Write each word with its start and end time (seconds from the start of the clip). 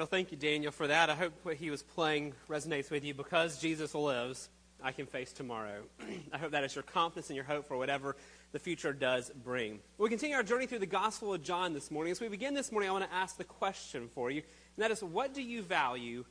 Well, 0.00 0.06
thank 0.06 0.30
you, 0.30 0.38
Daniel, 0.38 0.72
for 0.72 0.86
that. 0.86 1.10
I 1.10 1.14
hope 1.14 1.34
what 1.42 1.56
he 1.56 1.68
was 1.68 1.82
playing 1.82 2.32
resonates 2.48 2.90
with 2.90 3.04
you. 3.04 3.12
Because 3.12 3.60
Jesus 3.60 3.94
lives, 3.94 4.48
I 4.82 4.92
can 4.92 5.04
face 5.04 5.30
tomorrow. 5.30 5.82
I 6.32 6.38
hope 6.38 6.52
that 6.52 6.64
is 6.64 6.74
your 6.74 6.84
confidence 6.84 7.28
and 7.28 7.36
your 7.36 7.44
hope 7.44 7.68
for 7.68 7.76
whatever 7.76 8.16
the 8.52 8.58
future 8.58 8.94
does 8.94 9.30
bring. 9.44 9.80
We 9.98 10.08
continue 10.08 10.36
our 10.36 10.42
journey 10.42 10.64
through 10.64 10.78
the 10.78 10.86
Gospel 10.86 11.34
of 11.34 11.42
John 11.42 11.74
this 11.74 11.90
morning. 11.90 12.12
As 12.12 12.18
we 12.18 12.28
begin 12.28 12.54
this 12.54 12.72
morning, 12.72 12.88
I 12.88 12.94
want 12.94 13.04
to 13.04 13.14
ask 13.14 13.36
the 13.36 13.44
question 13.44 14.08
for 14.14 14.30
you, 14.30 14.40
and 14.40 14.82
that 14.82 14.90
is 14.90 15.04
what 15.04 15.34
do 15.34 15.42
you 15.42 15.60
value 15.60 16.24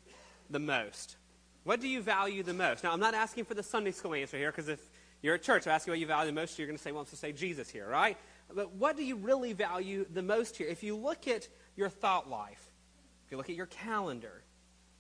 the 0.50 0.58
most? 0.58 1.18
What 1.64 1.80
do 1.80 1.88
you 1.88 2.02
value 2.02 2.42
the 2.42 2.56
most? 2.56 2.84
Now, 2.84 2.92
I'm 2.92 3.00
not 3.00 3.14
asking 3.14 3.46
for 3.46 3.54
the 3.54 3.62
Sunday 3.62 3.92
school 3.92 4.16
answer 4.16 4.38
here, 4.38 4.50
because 4.52 4.68
if 4.68 4.80
you're 5.22 5.36
at 5.36 5.44
church, 5.44 5.68
I 5.68 5.76
ask 5.76 5.86
you 5.86 5.92
what 5.92 6.00
you 6.00 6.08
value 6.08 6.32
the 6.32 6.42
most, 6.42 6.58
you're 6.58 6.66
going 6.66 6.76
to 6.80 6.84
say, 6.84 6.92
well, 6.92 7.02
I'm 7.02 7.06
supposed 7.06 7.22
to 7.22 7.28
say 7.28 7.34
Jesus 7.34 7.70
here, 7.70 7.88
right? 7.88 8.18
But 8.52 8.74
what 8.74 8.98
do 8.98 9.06
you 9.06 9.16
really 9.16 9.54
value 9.54 10.08
the 10.12 10.24
most 10.24 10.58
here? 10.58 10.68
If 10.68 10.82
you 10.82 10.96
look 10.96 11.28
at 11.28 11.48
your 11.76 11.90
thought 11.90 12.28
life, 12.28 12.69
if 13.30 13.34
you 13.34 13.38
look 13.38 13.50
at 13.52 13.56
your 13.56 13.68
calendar, 13.68 14.42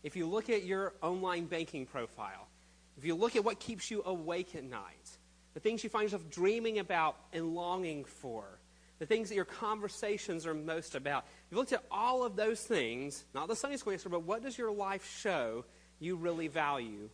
if 0.03 0.15
you 0.15 0.27
look 0.27 0.51
at 0.51 0.63
your 0.63 0.93
online 1.01 1.45
banking 1.47 1.87
profile, 1.87 2.47
if 2.95 3.03
you 3.03 3.15
look 3.15 3.35
at 3.35 3.43
what 3.43 3.59
keeps 3.59 3.89
you 3.89 4.03
awake 4.05 4.53
at 4.53 4.63
night, 4.63 5.17
the 5.55 5.59
things 5.59 5.83
you 5.83 5.89
find 5.89 6.03
yourself 6.03 6.29
dreaming 6.29 6.77
about 6.77 7.15
and 7.33 7.55
longing 7.55 8.05
for, 8.05 8.59
the 8.99 9.07
things 9.07 9.29
that 9.29 9.35
your 9.35 9.45
conversations 9.45 10.45
are 10.45 10.53
most 10.53 10.93
about, 10.93 11.25
if 11.47 11.51
you 11.51 11.57
looked 11.57 11.73
at 11.73 11.83
all 11.89 12.23
of 12.23 12.35
those 12.35 12.61
things, 12.61 13.25
not 13.33 13.47
the 13.47 13.55
Sunday 13.55 13.77
school 13.77 13.93
answer, 13.93 14.09
but 14.09 14.21
what 14.21 14.43
does 14.43 14.59
your 14.59 14.71
life 14.71 15.09
show 15.19 15.65
you 15.97 16.15
really 16.15 16.47
value 16.47 17.09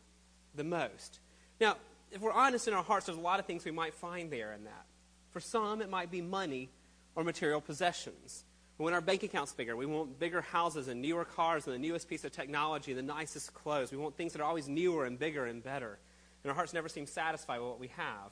the 0.53 0.65
most? 0.65 1.21
Now, 1.61 1.77
if 2.11 2.19
we're 2.19 2.33
honest 2.33 2.67
in 2.67 2.73
our 2.73 2.83
hearts, 2.83 3.05
there's 3.05 3.17
a 3.17 3.21
lot 3.21 3.39
of 3.39 3.45
things 3.45 3.63
we 3.63 3.71
might 3.71 3.93
find 3.93 4.29
there 4.29 4.51
in 4.51 4.65
that. 4.65 4.85
For 5.29 5.39
some, 5.39 5.81
it 5.81 5.89
might 5.89 6.11
be 6.11 6.21
money 6.21 6.71
or 7.15 7.23
material 7.23 7.61
possessions. 7.61 8.43
We 8.77 8.83
want 8.83 8.95
our 8.95 9.01
bank 9.01 9.23
accounts 9.23 9.53
bigger. 9.53 9.75
We 9.75 9.85
want 9.85 10.19
bigger 10.19 10.41
houses 10.41 10.89
and 10.89 11.01
newer 11.01 11.23
cars 11.23 11.65
and 11.65 11.73
the 11.73 11.79
newest 11.79 12.09
piece 12.09 12.25
of 12.25 12.33
technology, 12.33 12.91
the 12.93 13.01
nicest 13.01 13.53
clothes. 13.53 13.91
We 13.91 13.97
want 13.97 14.17
things 14.17 14.33
that 14.33 14.41
are 14.41 14.45
always 14.45 14.67
newer 14.67 15.05
and 15.05 15.17
bigger 15.17 15.45
and 15.45 15.63
better. 15.63 15.97
And 16.43 16.49
our 16.49 16.55
hearts 16.55 16.73
never 16.73 16.89
seem 16.89 17.05
satisfied 17.05 17.59
with 17.59 17.69
what 17.69 17.79
we 17.79 17.87
have. 17.89 18.31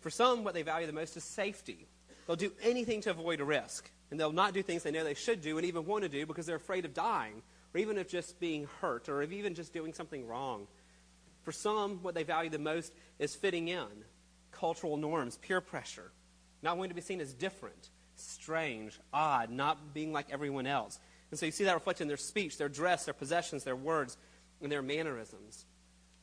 For 0.00 0.10
some, 0.10 0.44
what 0.44 0.54
they 0.54 0.62
value 0.62 0.86
the 0.86 0.92
most 0.92 1.16
is 1.16 1.24
safety. 1.24 1.88
They'll 2.26 2.36
do 2.36 2.52
anything 2.62 3.00
to 3.02 3.10
avoid 3.10 3.40
risk. 3.40 3.90
And 4.10 4.20
they'll 4.20 4.32
not 4.32 4.54
do 4.54 4.62
things 4.62 4.84
they 4.84 4.92
know 4.92 5.02
they 5.02 5.14
should 5.14 5.40
do 5.40 5.58
and 5.58 5.66
even 5.66 5.86
want 5.86 6.04
to 6.04 6.08
do 6.08 6.24
because 6.24 6.46
they're 6.46 6.56
afraid 6.56 6.84
of 6.84 6.94
dying, 6.94 7.42
or 7.74 7.80
even 7.80 7.98
of 7.98 8.06
just 8.06 8.38
being 8.38 8.68
hurt, 8.80 9.08
or 9.08 9.22
of 9.22 9.32
even 9.32 9.54
just 9.54 9.72
doing 9.72 9.92
something 9.92 10.24
wrong. 10.28 10.68
For 11.42 11.50
some, 11.50 12.00
what 12.02 12.14
they 12.14 12.22
value 12.22 12.50
the 12.50 12.60
most 12.60 12.92
is 13.18 13.34
fitting 13.34 13.68
in, 13.68 13.88
cultural 14.52 14.96
norms, 14.96 15.36
peer 15.38 15.60
pressure, 15.60 16.12
not 16.62 16.76
wanting 16.76 16.90
to 16.90 16.94
be 16.94 17.00
seen 17.00 17.20
as 17.20 17.34
different 17.34 17.90
strange, 18.16 18.98
odd, 19.12 19.50
not 19.50 19.94
being 19.94 20.12
like 20.12 20.26
everyone 20.30 20.66
else. 20.66 20.98
And 21.30 21.38
so 21.38 21.46
you 21.46 21.52
see 21.52 21.64
that 21.64 21.74
reflected 21.74 22.04
in 22.04 22.08
their 22.08 22.16
speech, 22.16 22.58
their 22.58 22.68
dress, 22.68 23.04
their 23.04 23.14
possessions, 23.14 23.64
their 23.64 23.76
words, 23.76 24.16
and 24.62 24.70
their 24.70 24.82
mannerisms. 24.82 25.66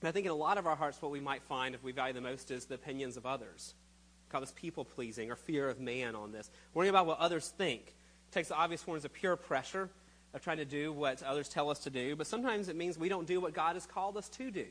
And 0.01 0.07
I 0.07 0.11
think 0.11 0.25
in 0.25 0.31
a 0.31 0.35
lot 0.35 0.57
of 0.57 0.65
our 0.65 0.75
hearts, 0.75 1.01
what 1.01 1.11
we 1.11 1.19
might 1.19 1.43
find 1.43 1.75
if 1.75 1.83
we 1.83 1.91
value 1.91 2.13
the 2.13 2.21
most 2.21 2.49
is 2.51 2.65
the 2.65 2.75
opinions 2.75 3.17
of 3.17 3.25
others. 3.25 3.75
We 4.27 4.31
call 4.31 4.41
this 4.41 4.53
people 4.55 4.85
pleasing 4.85 5.29
or 5.29 5.35
fear 5.35 5.69
of 5.69 5.79
man 5.79 6.15
on 6.15 6.31
this. 6.31 6.49
Worrying 6.73 6.89
about 6.89 7.05
what 7.05 7.19
others 7.19 7.49
think. 7.49 7.87
It 7.87 8.31
takes 8.31 8.47
the 8.47 8.55
obvious 8.55 8.81
forms 8.81 9.05
of 9.05 9.13
pure 9.13 9.35
pressure 9.35 9.89
of 10.33 10.41
trying 10.41 10.57
to 10.57 10.65
do 10.65 10.93
what 10.93 11.21
others 11.23 11.49
tell 11.49 11.69
us 11.69 11.79
to 11.79 11.89
do, 11.89 12.15
but 12.15 12.25
sometimes 12.25 12.69
it 12.69 12.75
means 12.75 12.97
we 12.97 13.09
don't 13.09 13.27
do 13.27 13.41
what 13.41 13.53
God 13.53 13.75
has 13.75 13.85
called 13.85 14.15
us 14.17 14.29
to 14.29 14.49
do. 14.49 14.65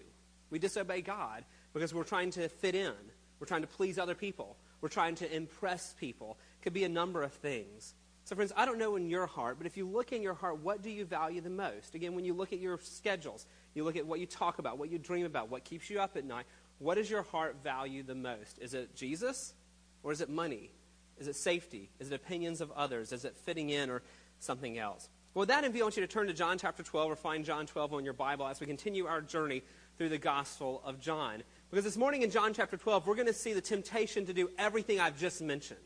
We 0.49 0.59
disobey 0.59 1.03
God 1.03 1.45
because 1.73 1.93
we're 1.93 2.05
trying 2.05 2.31
to 2.33 2.49
fit 2.49 2.75
in. 2.75 2.95
We're 3.39 3.47
trying 3.47 3.61
to 3.63 3.69
please 3.69 3.99
other 3.99 4.15
people. 4.15 4.57
We're 4.81 4.89
trying 4.89 5.17
to 5.17 5.35
impress 5.35 5.95
people 5.95 6.39
could 6.63 6.73
be 6.73 6.85
a 6.85 6.89
number 6.89 7.23
of 7.23 7.33
things. 7.33 7.95
So, 8.25 8.37
friends, 8.37 8.53
I 8.57 8.65
don't 8.65 8.79
know 8.79 8.97
in 8.97 9.09
your 9.09 9.27
heart, 9.27 9.57
but 9.59 9.67
if 9.67 9.77
you 9.77 9.89
look 9.89 10.13
in 10.13 10.23
your 10.23 10.35
heart, 10.35 10.61
what 10.61 10.83
do 10.83 10.91
you 10.91 11.05
value 11.05 11.41
the 11.41 11.51
most? 11.51 11.95
Again, 11.95 12.15
when 12.15 12.25
you 12.25 12.35
look 12.35 12.53
at 12.53 12.61
your 12.61 12.79
schedules, 12.79 13.47
you 13.75 13.83
look 13.83 13.97
at 13.97 14.07
what 14.07 14.21
you 14.21 14.27
talk 14.27 14.59
about, 14.59 14.79
what 14.79 14.91
you 14.91 14.99
dream 14.99 15.27
about, 15.27 15.51
what 15.51 15.65
keeps 15.65 15.91
you 15.91 16.01
up 16.01 16.17
at 16.17 16.25
night, 16.25 16.47
what 16.79 16.95
does 16.95 17.11
your 17.11 17.23
heart 17.23 17.57
value 17.65 18.03
the 18.03 18.15
most? 18.15 18.59
Is 18.61 18.75
it 18.75 18.95
Jesus 18.95 19.55
or 20.03 20.13
is 20.13 20.21
it 20.21 20.29
money? 20.29 20.71
Is 21.19 21.29
it 21.29 21.37
safety? 21.37 21.91
Is 21.99 22.11
it 22.11 22.15
opinions 22.15 22.61
of 22.61 22.71
others? 22.73 23.13
Is 23.13 23.25
it 23.25 23.37
fitting 23.37 23.71
in 23.71 23.91
or 23.91 24.03
something 24.39 24.79
else? 24.79 25.09
Well, 25.35 25.43
with 25.43 25.49
that 25.49 25.65
in 25.65 25.73
view, 25.73 25.83
I 25.83 25.85
want 25.85 25.97
you 25.97 26.07
to 26.07 26.13
turn 26.13 26.27
to 26.29 26.33
John 26.33 26.57
chapter 26.57 26.83
12 26.83 27.11
or 27.11 27.17
find 27.17 27.45
John 27.45 27.67
12 27.67 27.95
on 27.95 28.05
your 28.05 28.15
Bible 28.15 28.47
as 28.47 28.61
we 28.61 28.67
continue 28.67 29.07
our 29.07 29.21
journey 29.21 29.63
through 29.99 30.09
the 30.09 30.19
Gospel 30.19 30.83
of 30.85 31.01
John. 31.01 31.43
Because 31.71 31.85
this 31.85 31.97
morning 31.97 32.23
in 32.23 32.31
John 32.31 32.55
chapter 32.55 32.77
12, 32.77 33.07
we're 33.07 33.15
going 33.15 33.27
to 33.27 33.33
see 33.33 33.53
the 33.53 33.61
temptation 33.61 34.27
to 34.27 34.33
do 34.33 34.51
everything 34.59 35.01
I've 35.01 35.19
just 35.19 35.43
mentioned 35.43 35.79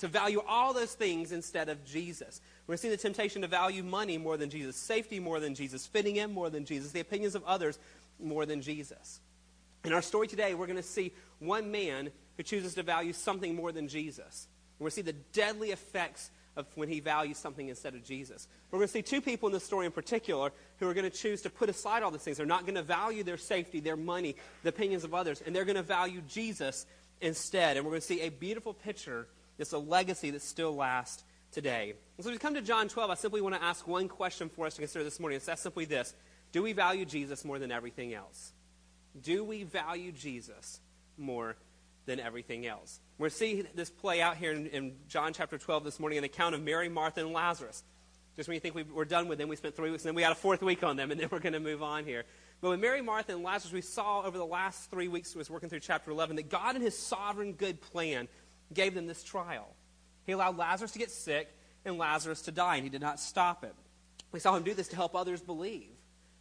to 0.00 0.08
value 0.08 0.42
all 0.46 0.72
those 0.72 0.94
things 0.94 1.32
instead 1.32 1.68
of 1.68 1.84
Jesus. 1.84 2.40
We're 2.66 2.76
seeing 2.76 2.92
the 2.92 2.96
temptation 2.96 3.42
to 3.42 3.48
value 3.48 3.82
money 3.82 4.18
more 4.18 4.36
than 4.36 4.50
Jesus, 4.50 4.76
safety 4.76 5.20
more 5.20 5.40
than 5.40 5.54
Jesus, 5.54 5.86
fitting 5.86 6.16
in 6.16 6.32
more 6.32 6.50
than 6.50 6.64
Jesus, 6.64 6.92
the 6.92 7.00
opinions 7.00 7.34
of 7.34 7.44
others 7.44 7.78
more 8.18 8.46
than 8.46 8.62
Jesus. 8.62 9.20
In 9.84 9.92
our 9.92 10.02
story 10.02 10.26
today, 10.26 10.54
we're 10.54 10.66
going 10.66 10.76
to 10.76 10.82
see 10.82 11.12
one 11.38 11.70
man 11.70 12.10
who 12.36 12.42
chooses 12.42 12.74
to 12.74 12.82
value 12.82 13.12
something 13.12 13.54
more 13.54 13.72
than 13.72 13.88
Jesus. 13.88 14.48
We're 14.78 14.84
going 14.84 14.90
to 14.90 14.96
see 14.96 15.02
the 15.02 15.12
deadly 15.32 15.70
effects 15.70 16.30
of 16.56 16.66
when 16.74 16.88
he 16.88 17.00
values 17.00 17.38
something 17.38 17.68
instead 17.68 17.94
of 17.94 18.02
Jesus. 18.02 18.48
We're 18.70 18.78
going 18.78 18.88
to 18.88 18.92
see 18.92 19.02
two 19.02 19.20
people 19.20 19.48
in 19.48 19.52
this 19.52 19.64
story 19.64 19.86
in 19.86 19.92
particular 19.92 20.52
who 20.78 20.88
are 20.88 20.94
going 20.94 21.10
to 21.10 21.16
choose 21.16 21.42
to 21.42 21.50
put 21.50 21.68
aside 21.68 22.02
all 22.02 22.10
these 22.10 22.22
things. 22.22 22.38
They're 22.38 22.46
not 22.46 22.62
going 22.62 22.74
to 22.74 22.82
value 22.82 23.22
their 23.22 23.36
safety, 23.36 23.80
their 23.80 23.96
money, 23.96 24.36
the 24.62 24.70
opinions 24.70 25.04
of 25.04 25.14
others, 25.14 25.42
and 25.44 25.54
they're 25.54 25.64
going 25.64 25.76
to 25.76 25.82
value 25.82 26.22
Jesus 26.28 26.86
instead. 27.20 27.76
And 27.76 27.84
we're 27.84 27.92
going 27.92 28.00
to 28.00 28.06
see 28.06 28.22
a 28.22 28.30
beautiful 28.30 28.74
picture 28.74 29.26
it's 29.60 29.72
a 29.72 29.78
legacy 29.78 30.30
that 30.30 30.42
still 30.42 30.74
lasts 30.74 31.22
today. 31.52 31.94
And 32.16 32.24
so 32.24 32.30
as 32.30 32.34
we 32.34 32.38
come 32.38 32.54
to 32.54 32.62
John 32.62 32.88
12, 32.88 33.10
I 33.10 33.14
simply 33.14 33.40
want 33.40 33.54
to 33.54 33.62
ask 33.62 33.86
one 33.86 34.08
question 34.08 34.48
for 34.48 34.66
us 34.66 34.74
to 34.74 34.80
consider 34.80 35.04
this 35.04 35.20
morning. 35.20 35.36
It's 35.36 35.46
that 35.46 35.58
simply 35.58 35.84
this 35.84 36.14
Do 36.52 36.62
we 36.62 36.72
value 36.72 37.04
Jesus 37.04 37.44
more 37.44 37.58
than 37.58 37.70
everything 37.70 38.14
else? 38.14 38.52
Do 39.20 39.44
we 39.44 39.64
value 39.64 40.12
Jesus 40.12 40.80
more 41.18 41.56
than 42.06 42.20
everything 42.20 42.66
else? 42.66 43.00
We're 43.18 43.28
seeing 43.28 43.66
this 43.74 43.90
play 43.90 44.22
out 44.22 44.36
here 44.36 44.52
in, 44.52 44.66
in, 44.66 44.96
John 45.08 45.32
chapter 45.32 45.58
12 45.58 45.84
this 45.84 46.00
morning, 46.00 46.18
an 46.18 46.24
account 46.24 46.54
of 46.54 46.62
Mary, 46.62 46.88
Martha, 46.88 47.20
and 47.20 47.32
Lazarus. 47.32 47.82
Just 48.36 48.48
when 48.48 48.54
you 48.54 48.60
think 48.60 48.74
we, 48.74 48.84
we're 48.84 49.04
done 49.04 49.28
with 49.28 49.38
them, 49.38 49.48
we 49.48 49.56
spent 49.56 49.74
three 49.74 49.90
weeks, 49.90 50.04
and 50.04 50.08
then 50.08 50.14
we 50.14 50.22
had 50.22 50.32
a 50.32 50.36
fourth 50.36 50.62
week 50.62 50.84
on 50.84 50.96
them, 50.96 51.10
and 51.10 51.20
then 51.20 51.28
we're 51.30 51.40
going 51.40 51.52
to 51.52 51.60
move 51.60 51.82
on 51.82 52.04
here. 52.04 52.24
But 52.60 52.70
with 52.70 52.80
Mary, 52.80 53.02
Martha, 53.02 53.32
and 53.32 53.42
Lazarus, 53.42 53.72
we 53.72 53.80
saw 53.80 54.22
over 54.22 54.38
the 54.38 54.46
last 54.46 54.90
three 54.90 55.08
weeks, 55.08 55.34
we 55.34 55.40
was 55.40 55.50
working 55.50 55.68
through 55.68 55.80
chapter 55.80 56.10
11, 56.10 56.36
that 56.36 56.48
God 56.48 56.76
in 56.76 56.82
his 56.82 56.96
sovereign 56.96 57.52
good 57.52 57.80
plan 57.80 58.28
gave 58.72 58.94
them 58.94 59.06
this 59.06 59.22
trial. 59.22 59.68
He 60.26 60.32
allowed 60.32 60.56
Lazarus 60.56 60.92
to 60.92 60.98
get 60.98 61.10
sick 61.10 61.48
and 61.84 61.98
Lazarus 61.98 62.42
to 62.42 62.52
die, 62.52 62.76
and 62.76 62.84
he 62.84 62.90
did 62.90 63.00
not 63.00 63.18
stop 63.18 63.64
it. 63.64 63.74
We 64.32 64.40
saw 64.40 64.56
him 64.56 64.62
do 64.62 64.74
this 64.74 64.88
to 64.88 64.96
help 64.96 65.14
others 65.14 65.40
believe. 65.40 65.90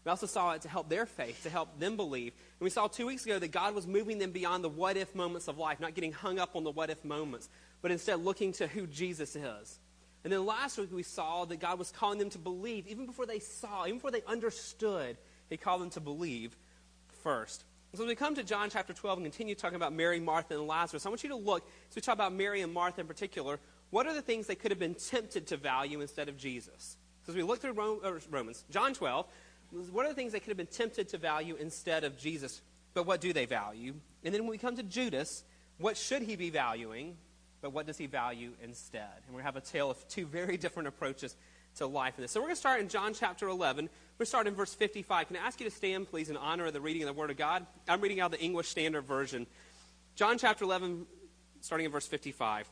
We 0.06 0.10
also 0.10 0.28
saw 0.28 0.54
it 0.54 0.62
to 0.62 0.70
help 0.70 0.90
their 0.90 1.06
faith, 1.06 1.44
to 1.44 1.50
help 1.50 1.80
them 1.80 1.98
believe. 1.98 2.34
And 2.60 2.66
we 2.66 2.70
saw 2.70 2.88
two 2.88 3.08
weeks 3.08 3.26
ago 3.26 3.38
that 3.40 3.52
God 3.52 3.76
was 3.76 3.86
moving 3.86 4.18
them 4.18 4.32
beyond 4.32 4.64
the 4.64 4.70
what 4.70 4.98
if 4.98 5.14
moments 5.14 5.48
of 5.48 5.58
life, 5.58 5.80
not 5.80 5.94
getting 5.94 6.14
hung 6.14 6.40
up 6.40 6.56
on 6.56 6.64
the 6.64 6.72
what 6.72 6.90
if 6.90 7.04
moments, 7.04 7.50
but 7.82 7.92
instead 7.92 8.24
looking 8.24 8.54
to 8.54 8.68
who 8.68 8.88
Jesus 8.88 9.36
is. 9.36 9.80
And 10.24 10.32
then 10.32 10.46
last 10.46 10.78
week 10.78 10.92
we 10.92 11.04
saw 11.04 11.46
that 11.46 11.60
God 11.60 11.80
was 11.80 11.92
calling 11.92 12.20
them 12.20 12.30
to 12.32 12.38
believe, 12.38 12.88
even 12.88 13.06
before 13.06 13.26
they 13.26 13.40
saw, 13.40 13.86
even 13.86 13.98
before 13.98 14.12
they 14.12 14.24
understood, 14.28 15.18
He 15.50 15.58
called 15.58 15.82
them 15.82 15.90
to 15.92 16.02
believe 16.02 16.56
first. 17.24 17.64
So 17.96 18.04
as 18.04 18.08
we 18.08 18.16
come 18.16 18.36
to 18.36 18.44
John 18.44 18.70
chapter 18.70 18.94
12 18.94 19.18
and 19.18 19.26
continue 19.26 19.56
talking 19.56 19.76
about 19.76 19.94
Mary, 19.94 20.20
Martha, 20.20 20.54
and 20.54 20.68
Lazarus, 20.68 21.08
I 21.08 21.10
want 21.10 21.24
you 21.24 21.30
to 21.30 21.36
look, 21.36 21.68
as 21.90 21.96
we 21.96 22.04
talk 22.04 22.14
about 22.14 22.32
Mary 22.34 22.62
and 22.62 22.72
Martha 22.72 23.02
in 23.02 23.08
particular, 23.08 23.60
what 23.90 24.06
are 24.06 24.14
the 24.14 24.22
things 24.22 24.46
they 24.46 24.54
could 24.54 24.70
have 24.70 24.80
been 24.80 24.94
tempted 24.94 25.48
to 25.48 25.58
value 25.58 26.00
instead 26.00 26.30
of 26.30 26.38
Jesus? 26.38 26.98
So 27.26 27.32
as 27.32 27.36
we 27.36 27.42
look 27.42 27.60
through 27.60 28.02
uh, 28.04 28.20
Romans, 28.30 28.64
John 28.70 28.94
12, 28.94 29.26
what 29.92 30.06
are 30.06 30.10
the 30.10 30.16
things 30.16 30.34
they 30.34 30.40
could 30.40 30.50
have 30.50 30.58
been 30.58 30.68
tempted 30.68 31.10
to 31.10 31.18
value 31.18 31.56
instead 31.56 32.04
of 32.04 32.16
Jesus? 32.16 32.62
But 32.94 33.08
what 33.08 33.22
do 33.22 33.34
they 33.34 33.48
value? 33.48 33.96
And 34.24 34.36
then 34.36 34.42
when 34.44 34.52
we 34.52 34.60
come 34.60 34.76
to 34.76 34.84
Judas, 34.84 35.44
what 35.80 35.98
should 35.98 36.22
he 36.22 36.36
be 36.36 36.52
valuing? 36.52 37.18
But 37.62 37.74
what 37.74 37.88
does 37.88 37.98
he 37.98 38.06
value 38.06 38.52
instead? 38.62 39.24
And 39.26 39.36
we 39.36 39.42
have 39.42 39.56
a 39.56 39.62
tale 39.62 39.90
of 39.90 40.08
two 40.08 40.28
very 40.28 40.58
different 40.58 40.88
approaches 40.88 41.36
to 41.76 41.88
life 41.88 42.16
in 42.18 42.22
this. 42.22 42.32
So 42.32 42.40
we're 42.40 42.48
going 42.48 42.56
to 42.56 42.60
start 42.60 42.82
in 42.82 42.90
John 42.90 43.14
chapter 43.14 43.48
11. 43.48 43.90
We're 44.18 44.26
starting 44.26 44.52
in 44.52 44.58
verse 44.58 44.74
55. 44.74 45.28
Can 45.28 45.38
I 45.38 45.40
ask 45.40 45.60
you 45.60 45.70
to 45.70 45.76
stand, 45.76 46.10
please, 46.10 46.30
in 46.30 46.38
honor 46.38 46.66
of 46.66 46.74
the 46.74 46.82
reading 46.82 47.04
of 47.04 47.08
the 47.08 47.14
Word 47.14 47.32
of 47.32 47.38
God? 47.38 47.66
I'm 47.88 48.02
reading 48.02 48.20
out 48.20 48.32
the 48.32 48.40
English 48.40 48.68
Standard 48.68 49.04
Version. 49.04 49.48
John 50.16 50.38
chapter 50.38 50.66
11, 50.66 51.06
starting 51.62 51.86
in 51.86 51.92
verse 51.92 52.08
55. 52.08 52.70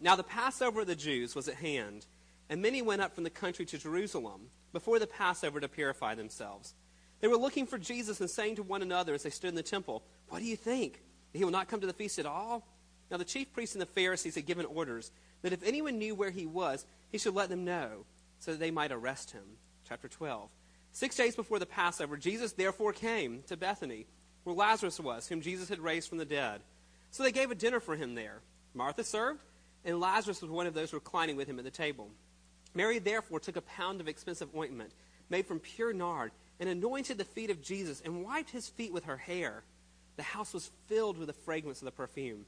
Now 0.00 0.16
the 0.16 0.22
Passover 0.22 0.82
of 0.82 0.86
the 0.86 0.94
Jews 0.94 1.34
was 1.34 1.48
at 1.48 1.54
hand, 1.54 2.04
and 2.50 2.60
many 2.60 2.82
went 2.82 3.00
up 3.00 3.14
from 3.14 3.24
the 3.24 3.30
country 3.30 3.64
to 3.66 3.78
Jerusalem 3.78 4.50
before 4.72 4.98
the 4.98 5.06
Passover 5.06 5.60
to 5.60 5.68
purify 5.68 6.14
themselves. 6.14 6.74
They 7.20 7.28
were 7.28 7.38
looking 7.38 7.66
for 7.66 7.78
Jesus 7.78 8.20
and 8.20 8.28
saying 8.28 8.56
to 8.56 8.62
one 8.62 8.82
another 8.82 9.14
as 9.14 9.22
they 9.22 9.30
stood 9.30 9.48
in 9.48 9.54
the 9.54 9.62
temple, 9.62 10.02
What 10.28 10.40
do 10.40 10.44
you 10.44 10.56
think? 10.56 11.00
He 11.32 11.44
will 11.44 11.50
not 11.50 11.68
come 11.68 11.80
to 11.80 11.86
the 11.86 11.92
feast 11.92 12.18
at 12.18 12.26
all? 12.26 12.66
Now 13.10 13.16
the 13.16 13.24
chief 13.24 13.52
priests 13.52 13.74
and 13.74 13.82
the 13.82 13.86
Pharisees 13.86 14.34
had 14.34 14.46
given 14.46 14.66
orders 14.66 15.10
that 15.42 15.52
if 15.52 15.62
anyone 15.62 15.98
knew 15.98 16.14
where 16.14 16.30
he 16.30 16.46
was, 16.46 16.84
he 17.10 17.18
should 17.18 17.34
let 17.34 17.48
them 17.48 17.64
know, 17.64 18.04
so 18.38 18.52
that 18.52 18.60
they 18.60 18.70
might 18.70 18.92
arrest 18.92 19.30
him. 19.30 19.44
Chapter 19.88 20.08
12. 20.08 20.48
Six 20.92 21.16
days 21.16 21.36
before 21.36 21.58
the 21.58 21.66
Passover, 21.66 22.16
Jesus 22.16 22.52
therefore 22.52 22.92
came 22.92 23.42
to 23.48 23.56
Bethany, 23.56 24.06
where 24.44 24.56
Lazarus 24.56 24.98
was, 24.98 25.28
whom 25.28 25.40
Jesus 25.40 25.68
had 25.68 25.78
raised 25.78 26.08
from 26.08 26.18
the 26.18 26.24
dead. 26.24 26.62
So 27.10 27.22
they 27.22 27.32
gave 27.32 27.50
a 27.50 27.54
dinner 27.54 27.80
for 27.80 27.96
him 27.96 28.14
there. 28.14 28.40
Martha 28.74 29.04
served, 29.04 29.40
and 29.84 30.00
Lazarus 30.00 30.42
was 30.42 30.50
one 30.50 30.66
of 30.66 30.74
those 30.74 30.92
reclining 30.92 31.36
with 31.36 31.48
him 31.48 31.58
at 31.58 31.64
the 31.64 31.70
table. 31.70 32.10
Mary 32.74 32.98
therefore 32.98 33.40
took 33.40 33.56
a 33.56 33.62
pound 33.62 34.00
of 34.00 34.08
expensive 34.08 34.54
ointment 34.54 34.92
made 35.28 35.46
from 35.46 35.60
pure 35.60 35.92
nard 35.92 36.32
and 36.60 36.68
anointed 36.68 37.18
the 37.18 37.24
feet 37.24 37.50
of 37.50 37.62
Jesus 37.62 38.02
and 38.04 38.24
wiped 38.24 38.50
his 38.50 38.68
feet 38.68 38.92
with 38.92 39.04
her 39.04 39.16
hair. 39.16 39.64
The 40.16 40.22
house 40.22 40.54
was 40.54 40.70
filled 40.86 41.18
with 41.18 41.26
the 41.28 41.32
fragrance 41.32 41.80
of 41.80 41.86
the 41.86 41.90
perfume. 41.90 42.46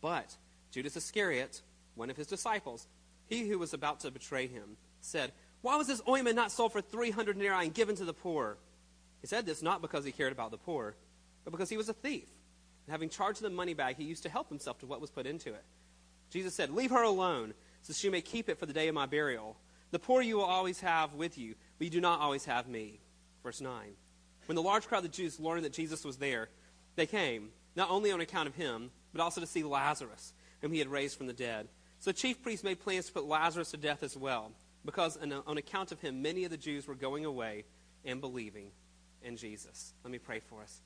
But 0.00 0.36
Judas 0.70 0.96
Iscariot, 0.96 1.62
one 1.94 2.10
of 2.10 2.16
his 2.16 2.26
disciples, 2.26 2.86
he 3.26 3.48
who 3.48 3.58
was 3.58 3.72
about 3.72 4.00
to 4.00 4.10
betray 4.10 4.46
him, 4.46 4.76
said, 5.04 5.32
Why 5.62 5.76
was 5.76 5.86
this 5.86 6.02
ointment 6.08 6.36
not 6.36 6.52
sold 6.52 6.72
for 6.72 6.80
300 6.80 7.38
denarii 7.38 7.66
and 7.66 7.74
given 7.74 7.96
to 7.96 8.04
the 8.04 8.14
poor? 8.14 8.58
He 9.20 9.26
said 9.26 9.46
this 9.46 9.62
not 9.62 9.82
because 9.82 10.04
he 10.04 10.12
cared 10.12 10.32
about 10.32 10.50
the 10.50 10.58
poor, 10.58 10.96
but 11.44 11.50
because 11.50 11.70
he 11.70 11.76
was 11.76 11.88
a 11.88 11.94
thief. 11.94 12.28
And 12.86 12.92
having 12.92 13.08
charged 13.08 13.40
the 13.40 13.50
money 13.50 13.74
bag, 13.74 13.96
he 13.96 14.04
used 14.04 14.24
to 14.24 14.28
help 14.28 14.48
himself 14.48 14.78
to 14.80 14.86
what 14.86 15.00
was 15.00 15.10
put 15.10 15.26
into 15.26 15.50
it. 15.50 15.64
Jesus 16.30 16.54
said, 16.54 16.70
Leave 16.70 16.90
her 16.90 17.02
alone, 17.02 17.54
so 17.82 17.92
she 17.92 18.10
may 18.10 18.20
keep 18.20 18.48
it 18.48 18.58
for 18.58 18.66
the 18.66 18.72
day 18.72 18.88
of 18.88 18.94
my 18.94 19.06
burial. 19.06 19.56
The 19.90 19.98
poor 19.98 20.20
you 20.20 20.36
will 20.36 20.44
always 20.44 20.80
have 20.80 21.14
with 21.14 21.38
you, 21.38 21.54
but 21.78 21.84
you 21.84 21.90
do 21.90 22.00
not 22.00 22.20
always 22.20 22.44
have 22.46 22.68
me. 22.68 23.00
Verse 23.42 23.60
9. 23.60 23.92
When 24.46 24.56
the 24.56 24.62
large 24.62 24.86
crowd 24.86 25.04
of 25.04 25.12
Jews 25.12 25.40
learned 25.40 25.64
that 25.64 25.72
Jesus 25.72 26.04
was 26.04 26.16
there, 26.16 26.48
they 26.96 27.06
came, 27.06 27.50
not 27.76 27.90
only 27.90 28.10
on 28.12 28.20
account 28.20 28.48
of 28.48 28.54
him, 28.54 28.90
but 29.12 29.22
also 29.22 29.40
to 29.40 29.46
see 29.46 29.62
Lazarus, 29.62 30.32
whom 30.60 30.72
he 30.72 30.78
had 30.78 30.88
raised 30.88 31.16
from 31.16 31.26
the 31.26 31.32
dead. 31.32 31.68
So 32.00 32.10
the 32.10 32.16
chief 32.18 32.42
priests 32.42 32.64
made 32.64 32.80
plans 32.80 33.06
to 33.06 33.12
put 33.12 33.24
Lazarus 33.24 33.70
to 33.70 33.76
death 33.76 34.02
as 34.02 34.16
well, 34.16 34.52
because 34.84 35.18
on 35.46 35.58
account 35.58 35.92
of 35.92 36.00
him, 36.00 36.22
many 36.22 36.44
of 36.44 36.50
the 36.50 36.56
Jews 36.56 36.86
were 36.86 36.94
going 36.94 37.24
away 37.24 37.64
and 38.04 38.20
believing 38.20 38.70
in 39.22 39.36
Jesus. 39.36 39.94
Let 40.04 40.10
me 40.10 40.18
pray 40.18 40.40
for 40.40 40.62
us. 40.62 40.80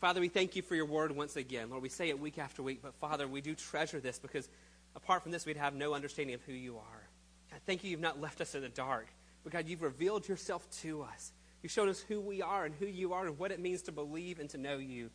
Father, 0.00 0.20
we 0.20 0.28
thank 0.28 0.56
you 0.56 0.62
for 0.62 0.74
your 0.74 0.86
word 0.86 1.12
once 1.12 1.36
again. 1.36 1.70
Lord, 1.70 1.82
we 1.82 1.88
say 1.88 2.08
it 2.08 2.18
week 2.18 2.38
after 2.38 2.62
week, 2.62 2.80
but 2.82 2.94
Father, 2.94 3.26
we 3.26 3.40
do 3.40 3.54
treasure 3.54 4.00
this 4.00 4.18
because 4.18 4.48
apart 4.94 5.22
from 5.22 5.32
this, 5.32 5.46
we'd 5.46 5.56
have 5.56 5.74
no 5.74 5.94
understanding 5.94 6.34
of 6.34 6.42
who 6.42 6.52
you 6.52 6.76
are. 6.76 7.08
God, 7.50 7.60
thank 7.66 7.84
you, 7.84 7.90
you've 7.90 8.00
not 8.00 8.20
left 8.20 8.40
us 8.40 8.54
in 8.54 8.62
the 8.62 8.68
dark. 8.68 9.06
But 9.42 9.52
God, 9.52 9.68
you've 9.68 9.82
revealed 9.82 10.28
yourself 10.28 10.68
to 10.82 11.02
us. 11.02 11.32
You've 11.62 11.72
shown 11.72 11.88
us 11.88 12.00
who 12.00 12.20
we 12.20 12.42
are 12.42 12.64
and 12.64 12.74
who 12.74 12.86
you 12.86 13.12
are 13.12 13.26
and 13.26 13.38
what 13.38 13.52
it 13.52 13.60
means 13.60 13.82
to 13.82 13.92
believe 13.92 14.38
and 14.38 14.50
to 14.50 14.58
know 14.58 14.76
you. 14.76 15.10